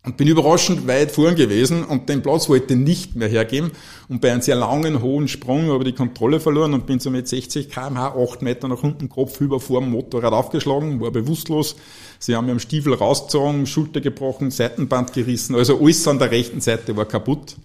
[0.09, 3.69] und bin überraschend weit vorn gewesen und den Platz wollte ich nicht mehr hergeben.
[4.07, 7.11] Und bei einem sehr langen, hohen Sprung habe ich die Kontrolle verloren und bin so
[7.11, 11.75] mit 60 kmh, 8 Meter nach unten, Kopf über vor dem Motorrad aufgeschlagen, war bewusstlos.
[12.17, 16.59] Sie haben mir am Stiefel rausgezogen, Schulter gebrochen, Seitenband gerissen, also alles an der rechten
[16.59, 17.57] Seite war kaputt.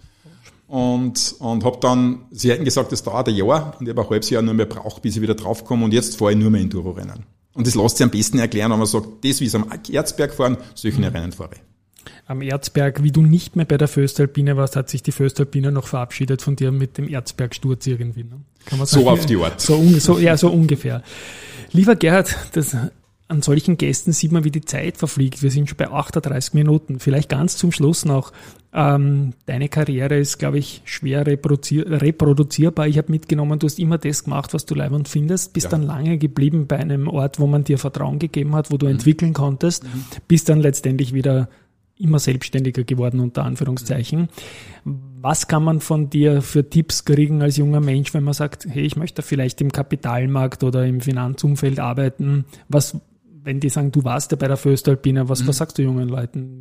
[0.68, 4.10] Und, und habe dann, sie hätten gesagt, das dauert ein Jahr und ich habe ein
[4.10, 6.60] halbes Jahr nur mehr braucht, bis ich wieder draufkomme und jetzt fahre ich nur mehr
[6.60, 7.24] Enduro-Rennen.
[7.54, 10.34] Und das lässt sich am besten erklären, wenn man sagt, das wie es am Erzberg
[10.34, 11.00] fahren, solche.
[11.00, 11.73] Rennen fahre ich
[12.26, 15.86] am Erzberg, wie du nicht mehr bei der Föstalpine warst, hat sich die Föstalpine noch
[15.86, 18.24] verabschiedet von dir mit dem Erzbergsturz irgendwie.
[18.24, 18.40] Ne?
[18.66, 19.04] Kann man sagen?
[19.04, 19.60] So auf die Art.
[19.60, 21.02] So, so, ja, so ungefähr.
[21.72, 22.76] Lieber Gerhard, das,
[23.26, 25.42] an solchen Gästen sieht man, wie die Zeit verfliegt.
[25.42, 27.00] Wir sind schon bei 38 Minuten.
[27.00, 28.32] Vielleicht ganz zum Schluss noch.
[28.72, 32.86] Ähm, deine Karriere ist, glaube ich, schwer reproduzierbar.
[32.88, 35.70] Ich habe mitgenommen, du hast immer das gemacht, was du leibend findest, bist ja.
[35.70, 38.92] dann lange geblieben bei einem Ort, wo man dir Vertrauen gegeben hat, wo du mhm.
[38.92, 40.04] entwickeln konntest, mhm.
[40.26, 41.48] bist dann letztendlich wieder
[41.98, 44.28] immer selbstständiger geworden, unter Anführungszeichen.
[44.84, 48.84] Was kann man von dir für Tipps kriegen als junger Mensch, wenn man sagt, hey,
[48.84, 52.44] ich möchte vielleicht im Kapitalmarkt oder im Finanzumfeld arbeiten?
[52.68, 52.98] Was,
[53.42, 55.48] wenn die sagen, du warst ja bei der Föstalpine, was, mhm.
[55.48, 56.60] was sagst du jungen Leuten?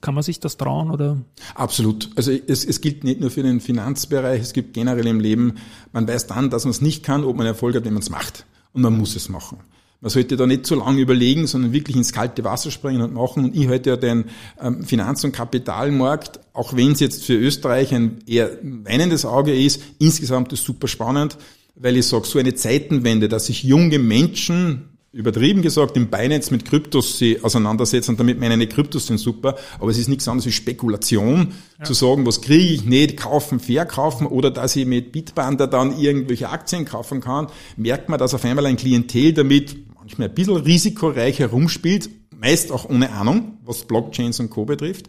[0.00, 1.18] Kann man sich das trauen oder?
[1.54, 2.10] Absolut.
[2.16, 5.54] Also es, es gilt nicht nur für den Finanzbereich, es gibt generell im Leben,
[5.92, 8.10] man weiß dann, dass man es nicht kann, ob man Erfolg hat, wenn man es
[8.10, 8.44] macht.
[8.72, 9.58] Und man muss es machen.
[10.04, 13.46] Man sollte da nicht zu lange überlegen, sondern wirklich ins kalte Wasser springen und machen.
[13.46, 14.26] Und ich halte ja den
[14.60, 19.80] ähm, Finanz- und Kapitalmarkt, auch wenn es jetzt für Österreich ein eher weinendes Auge ist,
[19.98, 21.38] insgesamt ist super spannend,
[21.74, 26.66] weil ich sage, so eine Zeitenwende, dass sich junge Menschen übertrieben gesagt, im Binance mit
[26.66, 28.10] Kryptos sie auseinandersetzen.
[28.10, 31.84] Und damit meine ich, Kryptos sind super, aber es ist nichts anderes wie Spekulation, ja.
[31.86, 36.50] zu sagen, was kriege ich nicht, kaufen, verkaufen oder dass ich mit Bitbander dann irgendwelche
[36.50, 37.46] Aktien kaufen kann,
[37.78, 42.88] merkt man, dass auf einmal ein Klientel damit manchmal ein bisschen risikoreich herumspielt, meist auch
[42.88, 44.66] ohne Ahnung, was Blockchains und Co.
[44.66, 45.08] betrifft.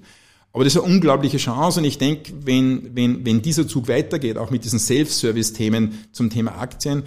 [0.54, 4.38] Aber das ist eine unglaubliche Chance und ich denke, wenn, wenn, wenn dieser Zug weitergeht,
[4.38, 7.04] auch mit diesen Self-Service-Themen zum Thema Aktien,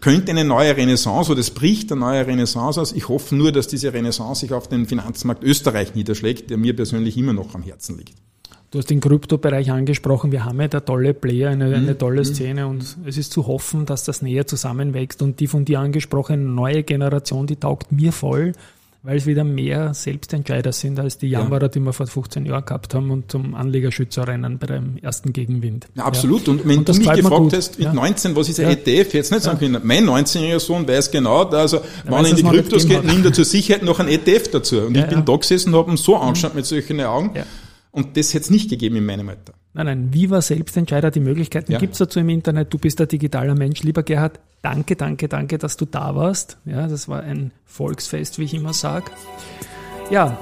[0.00, 2.90] könnte eine neue Renaissance oder es bricht eine neue Renaissance aus.
[2.90, 7.16] Ich hoffe nur, dass diese Renaissance sich auf den Finanzmarkt Österreich niederschlägt, der mir persönlich
[7.16, 8.14] immer noch am Herzen liegt.
[8.74, 10.32] Du hast den Kryptobereich angesprochen.
[10.32, 11.98] Wir haben ja da tolle Player, eine, eine mhm.
[11.98, 12.24] tolle mhm.
[12.24, 16.42] Szene und es ist zu hoffen, dass das näher zusammenwächst und die von dir angesprochene
[16.42, 18.50] neue Generation, die taugt mir voll
[19.04, 21.68] weil es wieder mehr Selbstentscheider sind als die Jammerer, ja.
[21.68, 25.88] die wir vor 15 Jahren gehabt haben und zum Anlegerschützerrennen bei dem ersten Gegenwind.
[25.94, 26.48] Ja, absolut.
[26.48, 27.92] Und wenn und du mich gefragt hast, mit ja.
[27.92, 31.80] 19, was ist ein ETF, jetzt nicht sagen können, mein 19-jähriger Sohn weiß genau, also
[32.04, 34.78] wenn er in die Kryptos geht, nimmt er zur Sicherheit noch ein ETF dazu.
[34.78, 36.56] Und ich bin da gesessen und habe ihn so angeschaut mhm.
[36.56, 37.30] mit solchen Augen.
[37.94, 39.54] Und das hätte es nicht gegeben in meinem Alter.
[39.72, 41.78] Nein, nein, Viva Selbstentscheider, die Möglichkeiten ja.
[41.78, 42.74] gibt's dazu im Internet.
[42.74, 43.84] Du bist ein digitaler Mensch.
[43.84, 46.58] Lieber Gerhard, danke, danke, danke, dass du da warst.
[46.64, 49.12] Ja, das war ein Volksfest, wie ich immer sage.
[50.10, 50.36] Ja,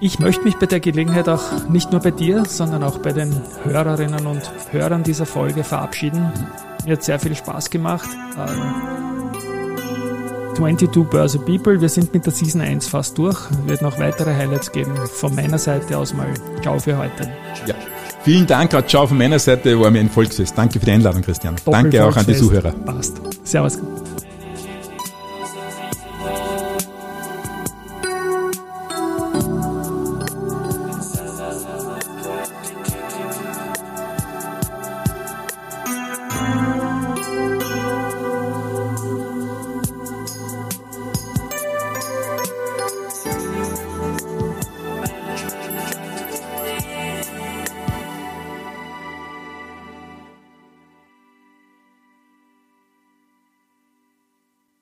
[0.00, 3.32] ich möchte mich bei der Gelegenheit auch nicht nur bei dir, sondern auch bei den
[3.62, 6.32] Hörerinnen und Hörern dieser Folge verabschieden.
[6.84, 8.08] Mir hat sehr viel Spaß gemacht.
[10.54, 13.38] 22 ähm, Börse People, wir sind mit der Season 1 fast durch.
[13.66, 14.94] Wird noch weitere Highlights geben.
[15.06, 16.32] Von meiner Seite aus mal
[16.62, 17.30] Ciao für heute.
[17.66, 17.74] Ja.
[18.24, 20.56] Vielen Dank, gerade Ciao von meiner Seite, war mir ein Volksfest.
[20.56, 21.56] Danke für die Einladung, Christian.
[21.64, 22.70] Danke auch an die Zuhörer.
[22.70, 23.20] Passt.
[23.44, 23.78] Servus.